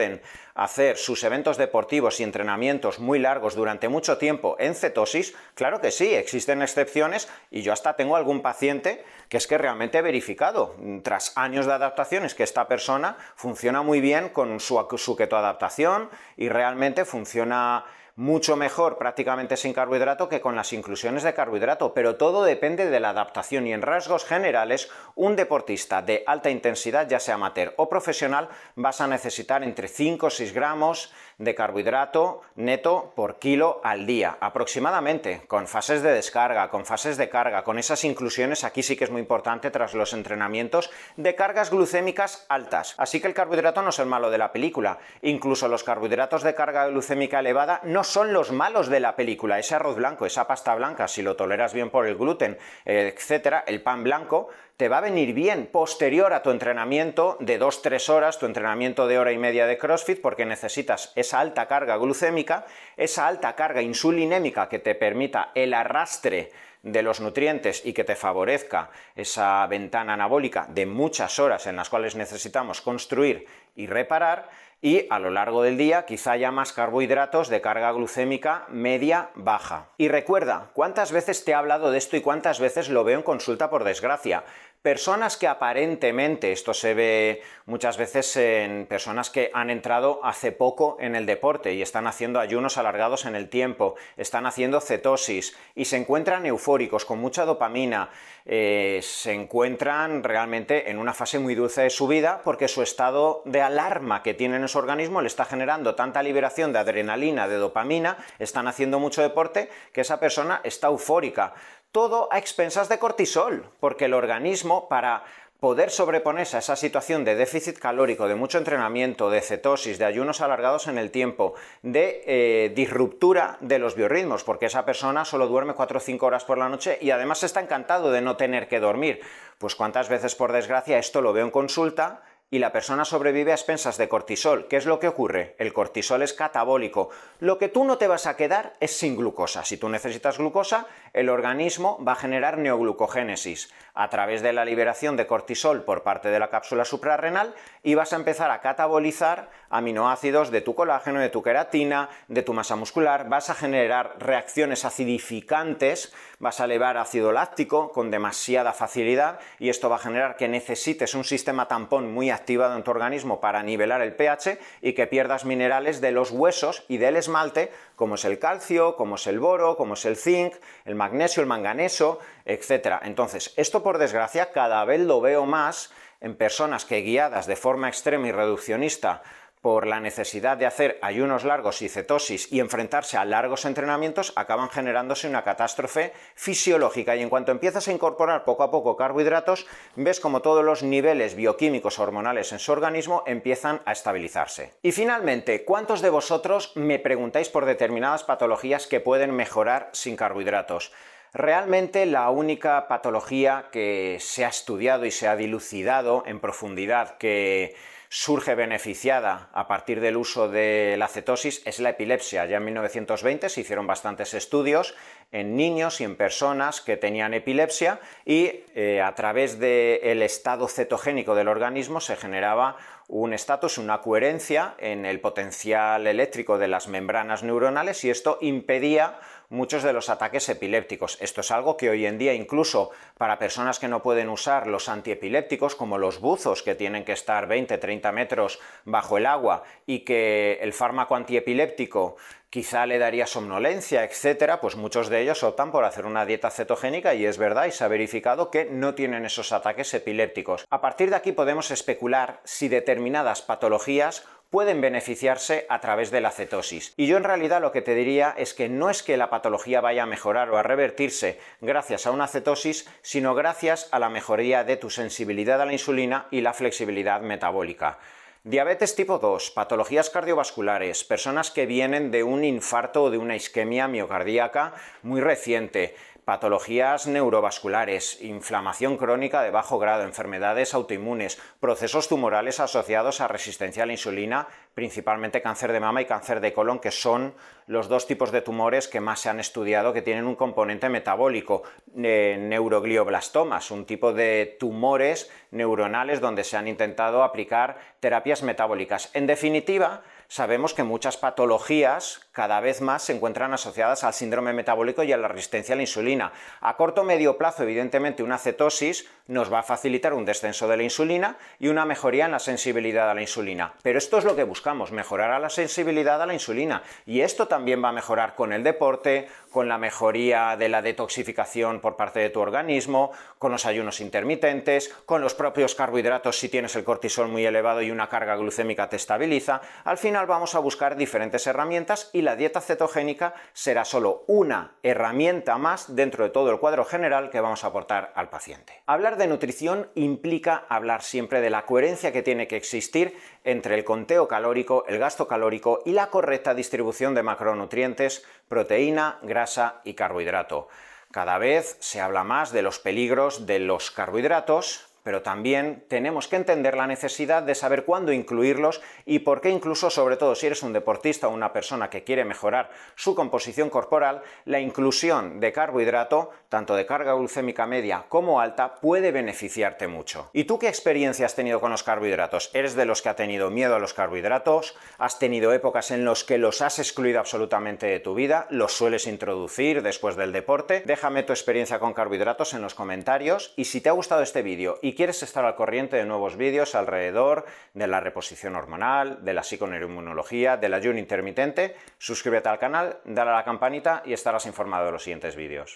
hacer 0.55 0.97
sus 0.97 1.23
eventos 1.23 1.57
deportivos 1.57 2.19
y 2.19 2.23
entrenamientos 2.23 2.99
muy 2.99 3.19
largos 3.19 3.55
durante 3.55 3.89
mucho 3.89 4.17
tiempo 4.17 4.55
en 4.59 4.75
cetosis, 4.75 5.33
claro 5.55 5.81
que 5.81 5.91
sí, 5.91 6.13
existen 6.13 6.61
excepciones 6.61 7.29
y 7.49 7.61
yo 7.61 7.73
hasta 7.73 7.95
tengo 7.95 8.15
algún 8.15 8.41
paciente 8.41 9.03
que 9.29 9.37
es 9.37 9.47
que 9.47 9.57
realmente 9.57 9.97
he 9.97 10.01
verificado, 10.01 10.75
tras 11.03 11.37
años 11.37 11.65
de 11.65 11.73
adaptaciones, 11.73 12.35
que 12.35 12.43
esta 12.43 12.67
persona 12.67 13.15
funciona 13.35 13.81
muy 13.81 14.01
bien 14.01 14.29
con 14.29 14.59
su, 14.59 14.85
su 14.97 15.15
ketoadaptación 15.15 16.09
y 16.35 16.49
realmente 16.49 17.05
funciona 17.05 17.85
mucho 18.15 18.55
mejor 18.55 18.97
prácticamente 18.97 19.57
sin 19.57 19.73
carbohidrato 19.73 20.29
que 20.29 20.41
con 20.41 20.55
las 20.55 20.73
inclusiones 20.73 21.23
de 21.23 21.33
carbohidrato, 21.33 21.93
pero 21.93 22.15
todo 22.15 22.43
depende 22.43 22.89
de 22.89 22.99
la 22.99 23.09
adaptación 23.09 23.67
y 23.67 23.73
en 23.73 23.81
rasgos 23.81 24.25
generales 24.25 24.89
un 25.15 25.35
deportista 25.35 26.01
de 26.01 26.23
alta 26.25 26.49
intensidad, 26.49 27.07
ya 27.07 27.19
sea 27.19 27.35
amateur 27.35 27.73
o 27.77 27.89
profesional, 27.89 28.49
vas 28.75 29.01
a 29.01 29.07
necesitar 29.07 29.63
entre 29.63 29.87
5 29.87 30.27
o 30.27 30.29
6 30.29 30.53
gramos 30.53 31.11
de 31.37 31.55
carbohidrato 31.55 32.41
neto 32.55 33.13
por 33.15 33.39
kilo 33.39 33.81
al 33.83 34.05
día, 34.05 34.37
aproximadamente, 34.39 35.41
con 35.47 35.67
fases 35.67 36.03
de 36.03 36.13
descarga, 36.13 36.69
con 36.69 36.85
fases 36.85 37.17
de 37.17 37.29
carga, 37.29 37.63
con 37.63 37.79
esas 37.79 38.03
inclusiones, 38.03 38.63
aquí 38.63 38.83
sí 38.83 38.95
que 38.95 39.05
es 39.05 39.09
muy 39.09 39.21
importante 39.21 39.71
tras 39.71 39.93
los 39.93 40.13
entrenamientos, 40.13 40.91
de 41.17 41.35
cargas 41.35 41.71
glucémicas 41.71 42.45
altas. 42.47 42.93
Así 42.97 43.19
que 43.19 43.27
el 43.27 43.33
carbohidrato 43.33 43.81
no 43.81 43.89
es 43.89 43.99
el 43.99 44.05
malo 44.05 44.29
de 44.29 44.37
la 44.37 44.51
película, 44.51 44.99
incluso 45.21 45.67
los 45.67 45.83
carbohidratos 45.83 46.43
de 46.43 46.53
carga 46.53 46.87
glucémica 46.87 47.39
elevada 47.39 47.81
no 47.83 48.00
son 48.03 48.33
los 48.33 48.51
malos 48.51 48.87
de 48.87 48.99
la 48.99 49.15
película, 49.15 49.59
ese 49.59 49.75
arroz 49.75 49.95
blanco, 49.95 50.25
esa 50.25 50.47
pasta 50.47 50.75
blanca, 50.75 51.07
si 51.07 51.21
lo 51.21 51.35
toleras 51.35 51.73
bien 51.73 51.89
por 51.89 52.07
el 52.07 52.15
gluten, 52.15 52.57
etcétera, 52.85 53.63
el 53.67 53.81
pan 53.81 54.03
blanco, 54.03 54.49
te 54.77 54.89
va 54.89 54.97
a 54.97 55.01
venir 55.01 55.33
bien 55.33 55.67
posterior 55.71 56.33
a 56.33 56.41
tu 56.41 56.49
entrenamiento 56.49 57.37
de 57.39 57.59
2-3 57.59 58.09
horas, 58.09 58.39
tu 58.39 58.45
entrenamiento 58.47 59.07
de 59.07 59.19
hora 59.19 59.31
y 59.31 59.37
media 59.37 59.67
de 59.67 59.77
CrossFit, 59.77 60.21
porque 60.21 60.45
necesitas 60.45 61.13
esa 61.15 61.39
alta 61.39 61.67
carga 61.67 61.97
glucémica, 61.97 62.65
esa 62.97 63.27
alta 63.27 63.55
carga 63.55 63.81
insulinémica 63.81 64.69
que 64.69 64.79
te 64.79 64.95
permita 64.95 65.51
el 65.53 65.73
arrastre 65.73 66.51
de 66.83 67.03
los 67.03 67.21
nutrientes 67.21 67.85
y 67.85 67.93
que 67.93 68.03
te 68.03 68.15
favorezca 68.15 68.89
esa 69.15 69.67
ventana 69.67 70.13
anabólica 70.13 70.65
de 70.67 70.87
muchas 70.87 71.37
horas 71.37 71.67
en 71.67 71.75
las 71.75 71.89
cuales 71.89 72.15
necesitamos 72.15 72.81
construir 72.81 73.45
y 73.75 73.87
reparar, 73.87 74.49
y 74.81 75.05
a 75.09 75.19
lo 75.19 75.29
largo 75.29 75.61
del 75.61 75.77
día 75.77 76.05
quizá 76.05 76.31
haya 76.31 76.51
más 76.51 76.73
carbohidratos 76.73 77.49
de 77.49 77.61
carga 77.61 77.91
glucémica 77.91 78.65
media 78.69 79.29
baja. 79.35 79.89
Y 79.97 80.07
recuerda, 80.07 80.71
¿cuántas 80.73 81.11
veces 81.11 81.45
te 81.45 81.51
he 81.51 81.53
hablado 81.53 81.91
de 81.91 81.99
esto 81.99 82.17
y 82.17 82.21
cuántas 82.21 82.59
veces 82.59 82.89
lo 82.89 83.03
veo 83.03 83.17
en 83.17 83.23
consulta 83.23 83.69
por 83.69 83.83
desgracia? 83.83 84.43
Personas 84.81 85.37
que 85.37 85.47
aparentemente, 85.47 86.51
esto 86.51 86.73
se 86.73 86.95
ve 86.95 87.43
muchas 87.67 87.97
veces 87.97 88.35
en 88.35 88.87
personas 88.87 89.29
que 89.29 89.51
han 89.53 89.69
entrado 89.69 90.19
hace 90.23 90.51
poco 90.51 90.97
en 90.99 91.15
el 91.15 91.27
deporte 91.27 91.75
y 91.75 91.83
están 91.83 92.07
haciendo 92.07 92.39
ayunos 92.39 92.79
alargados 92.79 93.25
en 93.25 93.35
el 93.35 93.47
tiempo, 93.47 93.93
están 94.17 94.47
haciendo 94.47 94.81
cetosis 94.81 95.55
y 95.75 95.85
se 95.85 95.97
encuentran 95.97 96.47
eufóricos, 96.47 97.05
con 97.05 97.19
mucha 97.19 97.45
dopamina, 97.45 98.09
eh, 98.43 99.01
se 99.03 99.33
encuentran 99.33 100.23
realmente 100.23 100.89
en 100.89 100.97
una 100.97 101.13
fase 101.13 101.37
muy 101.37 101.53
dulce 101.53 101.83
de 101.83 101.89
su 101.91 102.07
vida 102.07 102.41
porque 102.43 102.67
su 102.67 102.81
estado 102.81 103.43
de 103.45 103.61
alarma 103.61 104.23
que 104.23 104.33
tiene 104.33 104.55
en 104.55 104.67
su 104.67 104.79
organismo 104.79 105.21
le 105.21 105.27
está 105.27 105.45
generando 105.45 105.93
tanta 105.93 106.23
liberación 106.23 106.73
de 106.73 106.79
adrenalina, 106.79 107.47
de 107.47 107.57
dopamina, 107.57 108.17
están 108.39 108.67
haciendo 108.67 108.99
mucho 108.99 109.21
deporte 109.21 109.69
que 109.93 110.01
esa 110.01 110.19
persona 110.19 110.59
está 110.63 110.87
eufórica 110.87 111.53
todo 111.91 112.29
a 112.31 112.37
expensas 112.37 112.89
de 112.89 112.99
cortisol, 112.99 113.69
porque 113.79 114.05
el 114.05 114.13
organismo 114.13 114.87
para 114.87 115.23
poder 115.61 115.91
sobreponerse 115.91 116.55
a 116.55 116.59
esa 116.59 116.75
situación 116.75 117.23
de 117.23 117.35
déficit 117.35 117.77
calórico, 117.77 118.27
de 118.27 118.33
mucho 118.33 118.57
entrenamiento, 118.57 119.29
de 119.29 119.41
cetosis, 119.41 119.99
de 119.99 120.05
ayunos 120.05 120.41
alargados 120.41 120.87
en 120.87 120.97
el 120.97 121.11
tiempo, 121.11 121.53
de 121.83 122.23
eh, 122.25 122.71
disruptura 122.73 123.57
de 123.61 123.77
los 123.77 123.93
biorritmos, 123.93 124.43
porque 124.43 124.65
esa 124.65 124.85
persona 124.85 125.23
solo 125.23 125.47
duerme 125.47 125.75
4 125.75 125.97
o 125.97 126.01
5 126.01 126.25
horas 126.25 126.45
por 126.45 126.57
la 126.57 126.67
noche 126.67 126.97
y 126.99 127.11
además 127.11 127.43
está 127.43 127.61
encantado 127.61 128.11
de 128.11 128.21
no 128.21 128.37
tener 128.37 128.67
que 128.67 128.79
dormir. 128.79 129.21
Pues 129.59 129.75
cuántas 129.75 130.09
veces 130.09 130.33
por 130.33 130.51
desgracia 130.51 130.97
esto 130.97 131.21
lo 131.21 131.31
veo 131.31 131.45
en 131.45 131.51
consulta 131.51 132.23
y 132.53 132.59
la 132.59 132.73
persona 132.73 133.05
sobrevive 133.05 133.51
a 133.51 133.55
expensas 133.55 133.97
de 133.97 134.09
cortisol. 134.09 134.67
¿Qué 134.67 134.75
es 134.75 134.85
lo 134.85 134.99
que 134.99 135.07
ocurre? 135.07 135.55
El 135.57 135.71
cortisol 135.71 136.21
es 136.21 136.33
catabólico. 136.33 137.09
Lo 137.39 137.57
que 137.57 137.69
tú 137.69 137.85
no 137.85 137.97
te 137.97 138.07
vas 138.07 138.27
a 138.27 138.35
quedar 138.35 138.75
es 138.81 138.91
sin 138.91 139.15
glucosa. 139.15 139.63
Si 139.63 139.77
tú 139.77 139.87
necesitas 139.87 140.37
glucosa, 140.37 140.85
el 141.13 141.29
organismo 141.29 142.03
va 142.05 142.11
a 142.11 142.17
generar 142.17 142.57
neoglucogénesis 142.57 143.73
a 143.93 144.09
través 144.09 144.41
de 144.41 144.53
la 144.53 144.65
liberación 144.65 145.17
de 145.17 145.27
cortisol 145.27 145.83
por 145.83 146.03
parte 146.03 146.29
de 146.29 146.39
la 146.39 146.49
cápsula 146.49 146.85
suprarrenal 146.85 147.53
y 147.83 147.95
vas 147.95 148.13
a 148.13 148.17
empezar 148.17 148.51
a 148.51 148.61
catabolizar 148.61 149.49
aminoácidos 149.69 150.51
de 150.51 150.61
tu 150.61 150.75
colágeno, 150.75 151.19
de 151.19 151.29
tu 151.29 151.41
queratina, 151.41 152.09
de 152.27 152.43
tu 152.43 152.53
masa 152.53 152.75
muscular, 152.75 153.29
vas 153.29 153.49
a 153.49 153.55
generar 153.55 154.15
reacciones 154.19 154.85
acidificantes, 154.85 156.13
vas 156.39 156.59
a 156.59 156.65
elevar 156.65 156.97
ácido 156.97 157.31
láctico 157.31 157.91
con 157.91 158.11
demasiada 158.11 158.73
facilidad 158.73 159.39
y 159.59 159.69
esto 159.69 159.89
va 159.89 159.95
a 159.95 159.99
generar 159.99 160.35
que 160.35 160.47
necesites 160.47 161.15
un 161.15 161.23
sistema 161.23 161.67
tampón 161.67 162.13
muy 162.13 162.29
activado 162.29 162.75
en 162.75 162.83
tu 162.83 162.91
organismo 162.91 163.39
para 163.39 163.63
nivelar 163.63 164.01
el 164.01 164.15
pH 164.15 164.59
y 164.81 164.93
que 164.93 165.07
pierdas 165.07 165.45
minerales 165.45 166.01
de 166.01 166.11
los 166.11 166.31
huesos 166.31 166.83
y 166.87 166.97
del 166.97 167.15
esmalte, 167.15 167.71
como 168.01 168.15
es 168.15 168.25
el 168.25 168.39
calcio, 168.39 168.95
como 168.95 169.13
es 169.13 169.27
el 169.27 169.39
boro, 169.39 169.77
como 169.77 169.93
es 169.93 170.05
el 170.05 170.17
zinc, 170.17 170.55
el 170.85 170.95
magnesio, 170.95 171.39
el 171.41 171.47
manganeso, 171.47 172.17
etc. 172.45 172.97
Entonces, 173.03 173.53
esto 173.57 173.83
por 173.83 173.99
desgracia 173.99 174.51
cada 174.51 174.83
vez 174.85 175.01
lo 175.01 175.21
veo 175.21 175.45
más 175.45 175.93
en 176.19 176.35
personas 176.35 176.83
que 176.83 177.01
guiadas 177.01 177.45
de 177.45 177.55
forma 177.55 177.89
extrema 177.89 178.27
y 178.27 178.31
reduccionista 178.31 179.21
por 179.61 179.85
la 179.85 179.99
necesidad 179.99 180.57
de 180.57 180.65
hacer 180.65 180.97
ayunos 181.01 181.43
largos 181.43 181.81
y 181.83 181.89
cetosis 181.89 182.51
y 182.51 182.59
enfrentarse 182.59 183.17
a 183.17 183.25
largos 183.25 183.65
entrenamientos, 183.65 184.33
acaban 184.35 184.69
generándose 184.69 185.27
una 185.27 185.43
catástrofe 185.43 186.13
fisiológica. 186.35 187.15
Y 187.15 187.21
en 187.21 187.29
cuanto 187.29 187.51
empiezas 187.51 187.87
a 187.87 187.91
incorporar 187.91 188.43
poco 188.43 188.63
a 188.63 188.71
poco 188.71 188.97
carbohidratos, 188.97 189.67
ves 189.95 190.19
como 190.19 190.41
todos 190.41 190.65
los 190.65 190.81
niveles 190.81 191.35
bioquímicos 191.35 191.99
hormonales 191.99 192.51
en 192.51 192.59
su 192.59 192.71
organismo 192.71 193.23
empiezan 193.27 193.81
a 193.85 193.91
estabilizarse. 193.91 194.73
Y 194.81 194.91
finalmente, 194.91 195.63
¿cuántos 195.63 196.01
de 196.01 196.09
vosotros 196.09 196.73
me 196.75 196.97
preguntáis 196.97 197.49
por 197.49 197.65
determinadas 197.65 198.23
patologías 198.23 198.87
que 198.87 198.99
pueden 198.99 199.31
mejorar 199.35 199.89
sin 199.93 200.15
carbohidratos? 200.15 200.91
Realmente 201.33 202.05
la 202.05 202.29
única 202.29 202.89
patología 202.89 203.69
que 203.71 204.17
se 204.19 204.43
ha 204.43 204.49
estudiado 204.49 205.05
y 205.05 205.11
se 205.11 205.29
ha 205.29 205.37
dilucidado 205.37 206.23
en 206.25 206.41
profundidad 206.41 207.17
que 207.17 207.73
surge 208.13 208.55
beneficiada 208.55 209.47
a 209.53 209.69
partir 209.69 210.01
del 210.01 210.17
uso 210.17 210.49
de 210.49 210.95
la 210.97 211.07
cetosis 211.07 211.61
es 211.63 211.79
la 211.79 211.91
epilepsia. 211.91 212.45
Ya 212.45 212.57
en 212.57 212.65
1920 212.65 213.47
se 213.47 213.61
hicieron 213.61 213.87
bastantes 213.87 214.33
estudios 214.33 214.95
en 215.31 215.55
niños 215.55 216.01
y 216.01 216.03
en 216.03 216.17
personas 216.17 216.81
que 216.81 216.97
tenían 216.97 217.33
epilepsia 217.33 218.01
y 218.25 218.65
eh, 218.75 219.01
a 219.01 219.15
través 219.15 219.59
del 219.59 220.23
estado 220.23 220.67
cetogénico 220.67 221.35
del 221.35 221.47
organismo 221.47 222.01
se 222.01 222.17
generaba 222.17 222.75
un 223.07 223.33
estatus, 223.33 223.77
una 223.77 224.01
coherencia 224.01 224.75
en 224.77 225.05
el 225.05 225.21
potencial 225.21 226.05
eléctrico 226.05 226.57
de 226.57 226.67
las 226.67 226.89
membranas 226.89 227.43
neuronales 227.43 228.03
y 228.03 228.09
esto 228.09 228.39
impedía 228.41 229.19
muchos 229.51 229.83
de 229.83 229.93
los 229.93 230.09
ataques 230.09 230.49
epilépticos. 230.49 231.17
Esto 231.21 231.41
es 231.41 231.51
algo 231.51 231.77
que 231.77 231.89
hoy 231.89 232.05
en 232.05 232.17
día 232.17 232.33
incluso 232.33 232.89
para 233.17 233.37
personas 233.37 233.77
que 233.77 233.87
no 233.87 234.01
pueden 234.01 234.29
usar 234.29 234.65
los 234.65 234.89
antiepilépticos 234.89 235.75
como 235.75 235.97
los 235.97 236.19
buzos 236.19 236.63
que 236.63 236.73
tienen 236.73 237.03
que 237.03 237.11
estar 237.11 237.47
20-30 237.47 238.11
metros 238.13 238.59
bajo 238.85 239.17
el 239.17 239.25
agua 239.25 239.63
y 239.85 239.99
que 239.99 240.57
el 240.61 240.73
fármaco 240.73 241.15
antiepiléptico 241.15 242.15
quizá 242.49 242.85
le 242.85 242.99
daría 242.99 243.27
somnolencia, 243.27 244.03
etcétera, 244.03 244.59
pues 244.59 244.75
muchos 244.75 245.07
de 245.07 245.21
ellos 245.21 245.41
optan 245.43 245.71
por 245.71 245.85
hacer 245.85 246.05
una 246.05 246.25
dieta 246.25 246.49
cetogénica 246.49 247.13
y 247.13 247.25
es 247.25 247.37
verdad 247.37 247.65
y 247.65 247.71
se 247.71 247.83
ha 247.85 247.87
verificado 247.87 248.51
que 248.51 248.65
no 248.65 248.93
tienen 248.93 249.25
esos 249.25 249.53
ataques 249.53 249.93
epilépticos. 249.93 250.65
A 250.69 250.81
partir 250.81 251.09
de 251.09 251.15
aquí 251.15 251.31
podemos 251.31 251.71
especular 251.71 252.41
si 252.43 252.67
determinadas 252.67 253.41
patologías 253.41 254.25
pueden 254.51 254.81
beneficiarse 254.81 255.65
a 255.69 255.79
través 255.79 256.11
de 256.11 256.21
la 256.21 256.29
cetosis. 256.29 256.93
Y 256.97 257.07
yo 257.07 257.17
en 257.17 257.23
realidad 257.23 257.61
lo 257.61 257.71
que 257.71 257.81
te 257.81 257.95
diría 257.95 258.35
es 258.37 258.53
que 258.53 258.69
no 258.69 258.89
es 258.89 259.01
que 259.01 259.17
la 259.17 259.29
patología 259.29 259.81
vaya 259.81 260.03
a 260.03 260.05
mejorar 260.05 260.51
o 260.51 260.57
a 260.57 260.63
revertirse 260.63 261.39
gracias 261.61 262.05
a 262.05 262.11
una 262.11 262.27
cetosis, 262.27 262.87
sino 263.01 263.33
gracias 263.33 263.87
a 263.91 263.97
la 263.97 264.09
mejoría 264.09 264.65
de 264.65 264.75
tu 264.77 264.89
sensibilidad 264.89 265.61
a 265.61 265.65
la 265.65 265.73
insulina 265.73 266.27
y 266.31 266.41
la 266.41 266.53
flexibilidad 266.53 267.21
metabólica. 267.21 267.97
Diabetes 268.43 268.95
tipo 268.95 269.19
2, 269.19 269.51
patologías 269.51 270.09
cardiovasculares, 270.09 271.03
personas 271.03 271.51
que 271.51 271.67
vienen 271.67 272.09
de 272.09 272.23
un 272.23 272.43
infarto 272.43 273.03
o 273.03 273.11
de 273.11 273.19
una 273.19 273.35
isquemia 273.35 273.87
miocardíaca 273.87 274.73
muy 275.03 275.21
reciente, 275.21 275.93
patologías 276.25 277.05
neurovasculares, 277.05 278.19
inflamación 278.23 278.97
crónica 278.97 279.43
de 279.43 279.51
bajo 279.51 279.77
grado, 279.77 280.05
enfermedades 280.05 280.73
autoinmunes, 280.73 281.39
procesos 281.59 282.07
tumorales 282.07 282.59
asociados 282.59 283.21
a 283.21 283.27
resistencia 283.27 283.83
a 283.83 283.85
la 283.85 283.93
insulina, 283.93 284.47
principalmente 284.73 285.41
cáncer 285.41 285.71
de 285.71 285.79
mama 285.79 286.01
y 286.01 286.05
cáncer 286.05 286.39
de 286.39 286.53
colon, 286.53 286.79
que 286.79 286.91
son 286.91 287.33
los 287.67 287.87
dos 287.87 288.07
tipos 288.07 288.31
de 288.31 288.41
tumores 288.41 288.87
que 288.87 288.99
más 288.99 289.19
se 289.19 289.29
han 289.29 289.39
estudiado 289.39 289.93
que 289.93 290.01
tienen 290.01 290.25
un 290.25 290.35
componente 290.35 290.89
metabólico, 290.89 291.63
eh, 291.97 292.37
neuroglioblastomas, 292.39 293.71
un 293.71 293.85
tipo 293.85 294.13
de 294.13 294.57
tumores 294.59 295.29
neuronales 295.51 296.21
donde 296.21 296.43
se 296.43 296.57
han 296.57 296.67
intentado 296.67 297.23
aplicar 297.23 297.77
terapias 297.99 298.43
metabólicas. 298.43 299.09
En 299.13 299.27
definitiva, 299.27 300.03
sabemos 300.31 300.73
que 300.73 300.83
muchas 300.83 301.17
patologías 301.17 302.21
cada 302.31 302.61
vez 302.61 302.79
más 302.79 303.03
se 303.03 303.11
encuentran 303.11 303.53
asociadas 303.53 304.05
al 304.05 304.13
síndrome 304.13 304.53
metabólico 304.53 305.03
y 305.03 305.11
a 305.11 305.17
la 305.17 305.27
resistencia 305.27 305.73
a 305.73 305.75
la 305.75 305.81
insulina. 305.81 306.31
A 306.61 306.77
corto 306.77 307.01
o 307.01 307.03
medio 307.03 307.37
plazo, 307.37 307.63
evidentemente, 307.63 308.23
una 308.23 308.37
cetosis 308.37 309.09
nos 309.27 309.51
va 309.51 309.59
a 309.59 309.63
facilitar 309.63 310.13
un 310.13 310.23
descenso 310.23 310.69
de 310.69 310.77
la 310.77 310.83
insulina 310.83 311.37
y 311.59 311.67
una 311.67 311.83
mejoría 311.83 312.25
en 312.25 312.31
la 312.31 312.39
sensibilidad 312.39 313.11
a 313.11 313.13
la 313.13 313.19
insulina. 313.19 313.73
Pero 313.83 313.97
esto 313.97 314.19
es 314.19 314.23
lo 314.23 314.37
que 314.37 314.45
buscamos, 314.45 314.93
mejorar 314.93 315.31
a 315.31 315.39
la 315.39 315.49
sensibilidad 315.49 316.21
a 316.21 316.25
la 316.25 316.33
insulina. 316.33 316.81
Y 317.05 317.19
esto 317.19 317.49
también 317.49 317.83
va 317.83 317.89
a 317.89 317.93
mejorar 317.93 318.33
con 318.35 318.53
el 318.53 318.63
deporte, 318.63 319.27
con 319.51 319.67
la 319.67 319.77
mejoría 319.77 320.55
de 320.57 320.69
la 320.69 320.81
detoxificación 320.81 321.81
por 321.81 321.95
parte 321.95 322.19
de 322.19 322.31
tu 322.31 322.39
organismo, 322.39 323.11
con 323.37 323.51
los 323.51 323.65
ayunos 323.65 324.01
intermitentes, 324.01 324.89
con 325.05 325.21
los 325.21 325.35
propios 325.35 325.75
carbohidratos 325.75 326.39
si 326.39 326.49
tienes 326.49 326.75
el 326.75 326.83
cortisol 326.83 327.27
muy 327.27 327.45
elevado 327.45 327.81
y 327.81 327.91
una 327.91 328.09
carga 328.09 328.35
glucémica 328.35 328.89
te 328.89 328.95
estabiliza. 328.95 329.61
Al 329.83 329.97
final 329.97 330.25
vamos 330.25 330.55
a 330.55 330.59
buscar 330.59 330.95
diferentes 330.95 331.45
herramientas 331.45 332.09
y 332.13 332.21
la 332.21 332.35
dieta 332.35 332.61
cetogénica 332.61 333.35
será 333.53 333.85
solo 333.85 334.23
una 334.27 334.75
herramienta 334.81 335.57
más 335.57 335.95
dentro 335.95 336.23
de 336.23 336.29
todo 336.29 336.49
el 336.51 336.59
cuadro 336.59 336.85
general 336.85 337.29
que 337.29 337.41
vamos 337.41 337.63
a 337.63 337.67
aportar 337.67 338.13
al 338.15 338.29
paciente. 338.29 338.81
Hablar 338.85 339.17
de 339.17 339.27
nutrición 339.27 339.89
implica 339.95 340.65
hablar 340.69 341.03
siempre 341.03 341.41
de 341.41 341.49
la 341.49 341.65
coherencia 341.65 342.11
que 342.11 342.23
tiene 342.23 342.47
que 342.47 342.55
existir 342.55 343.17
entre 343.43 343.75
el 343.75 343.83
conteo 343.83 344.27
calórico, 344.27 344.85
el 344.87 344.99
gasto 344.99 345.27
calórico 345.27 345.81
y 345.85 345.91
la 345.91 346.07
correcta 346.07 346.53
distribución 346.53 347.15
de 347.15 347.23
macronutrientes, 347.23 348.25
proteína, 348.47 349.19
grasa 349.23 349.81
y 349.83 349.93
carbohidrato. 349.93 350.67
Cada 351.11 351.37
vez 351.37 351.77
se 351.79 351.99
habla 351.99 352.23
más 352.23 352.51
de 352.51 352.61
los 352.61 352.79
peligros 352.79 353.45
de 353.45 353.59
los 353.59 353.91
carbohidratos, 353.91 354.90
pero 355.03 355.21
también 355.21 355.83
tenemos 355.87 356.27
que 356.27 356.35
entender 356.35 356.75
la 356.75 356.87
necesidad 356.87 357.43
de 357.43 357.55
saber 357.55 357.85
cuándo 357.85 358.11
incluirlos 358.11 358.81
y 359.05 359.19
por 359.19 359.41
qué 359.41 359.49
incluso, 359.49 359.89
sobre 359.89 360.17
todo 360.17 360.35
si 360.35 360.47
eres 360.47 360.63
un 360.63 360.73
deportista 360.73 361.27
o 361.27 361.31
una 361.31 361.53
persona 361.53 361.89
que 361.89 362.03
quiere 362.03 362.25
mejorar 362.25 362.69
su 362.95 363.15
composición 363.15 363.69
corporal, 363.69 364.21
la 364.45 364.59
inclusión 364.59 365.39
de 365.39 365.51
carbohidrato, 365.51 366.31
tanto 366.49 366.75
de 366.75 366.85
carga 366.85 367.13
glucémica 367.13 367.65
media 367.65 368.05
como 368.09 368.39
alta, 368.39 368.75
puede 368.75 369.11
beneficiarte 369.11 369.87
mucho. 369.87 370.29
¿Y 370.33 370.45
tú 370.45 370.59
qué 370.59 370.67
experiencia 370.67 371.25
has 371.25 371.35
tenido 371.35 371.59
con 371.59 371.71
los 371.71 371.83
carbohidratos? 371.83 372.51
¿Eres 372.53 372.75
de 372.75 372.85
los 372.85 373.01
que 373.01 373.09
ha 373.09 373.15
tenido 373.15 373.49
miedo 373.49 373.75
a 373.75 373.79
los 373.79 373.93
carbohidratos? 373.93 374.75
¿Has 374.97 375.19
tenido 375.19 375.53
épocas 375.53 375.91
en 375.91 376.05
las 376.05 376.23
que 376.23 376.37
los 376.37 376.61
has 376.61 376.79
excluido 376.79 377.19
absolutamente 377.19 377.85
de 377.87 377.99
tu 377.99 378.13
vida? 378.13 378.47
¿Los 378.49 378.73
sueles 378.73 379.07
introducir 379.07 379.81
después 379.81 380.15
del 380.15 380.31
deporte? 380.31 380.83
Déjame 380.85 381.23
tu 381.23 381.33
experiencia 381.33 381.79
con 381.79 381.93
carbohidratos 381.93 382.53
en 382.53 382.61
los 382.61 382.75
comentarios 382.75 383.53
y 383.55 383.65
si 383.65 383.81
te 383.81 383.89
ha 383.89 383.93
gustado 383.93 384.21
este 384.21 384.41
vídeo 384.41 384.79
y 384.91 384.93
quieres 384.93 385.23
estar 385.23 385.45
al 385.45 385.55
corriente 385.55 385.95
de 385.95 386.03
nuevos 386.03 386.35
vídeos 386.35 386.75
alrededor 386.75 387.45
de 387.73 387.87
la 387.87 388.01
reposición 388.01 388.57
hormonal, 388.57 389.23
de 389.23 389.33
la 389.33 389.41
psiconeuroinmunología, 389.41 390.57
del 390.57 390.73
ayuno 390.73 390.99
intermitente, 390.99 391.77
suscríbete 391.97 392.49
al 392.49 392.59
canal, 392.59 392.97
dale 393.05 393.31
a 393.31 393.35
la 393.35 393.45
campanita 393.45 394.03
y 394.05 394.11
estarás 394.11 394.45
informado 394.47 394.87
de 394.87 394.91
los 394.91 395.03
siguientes 395.03 395.37
vídeos. 395.37 395.69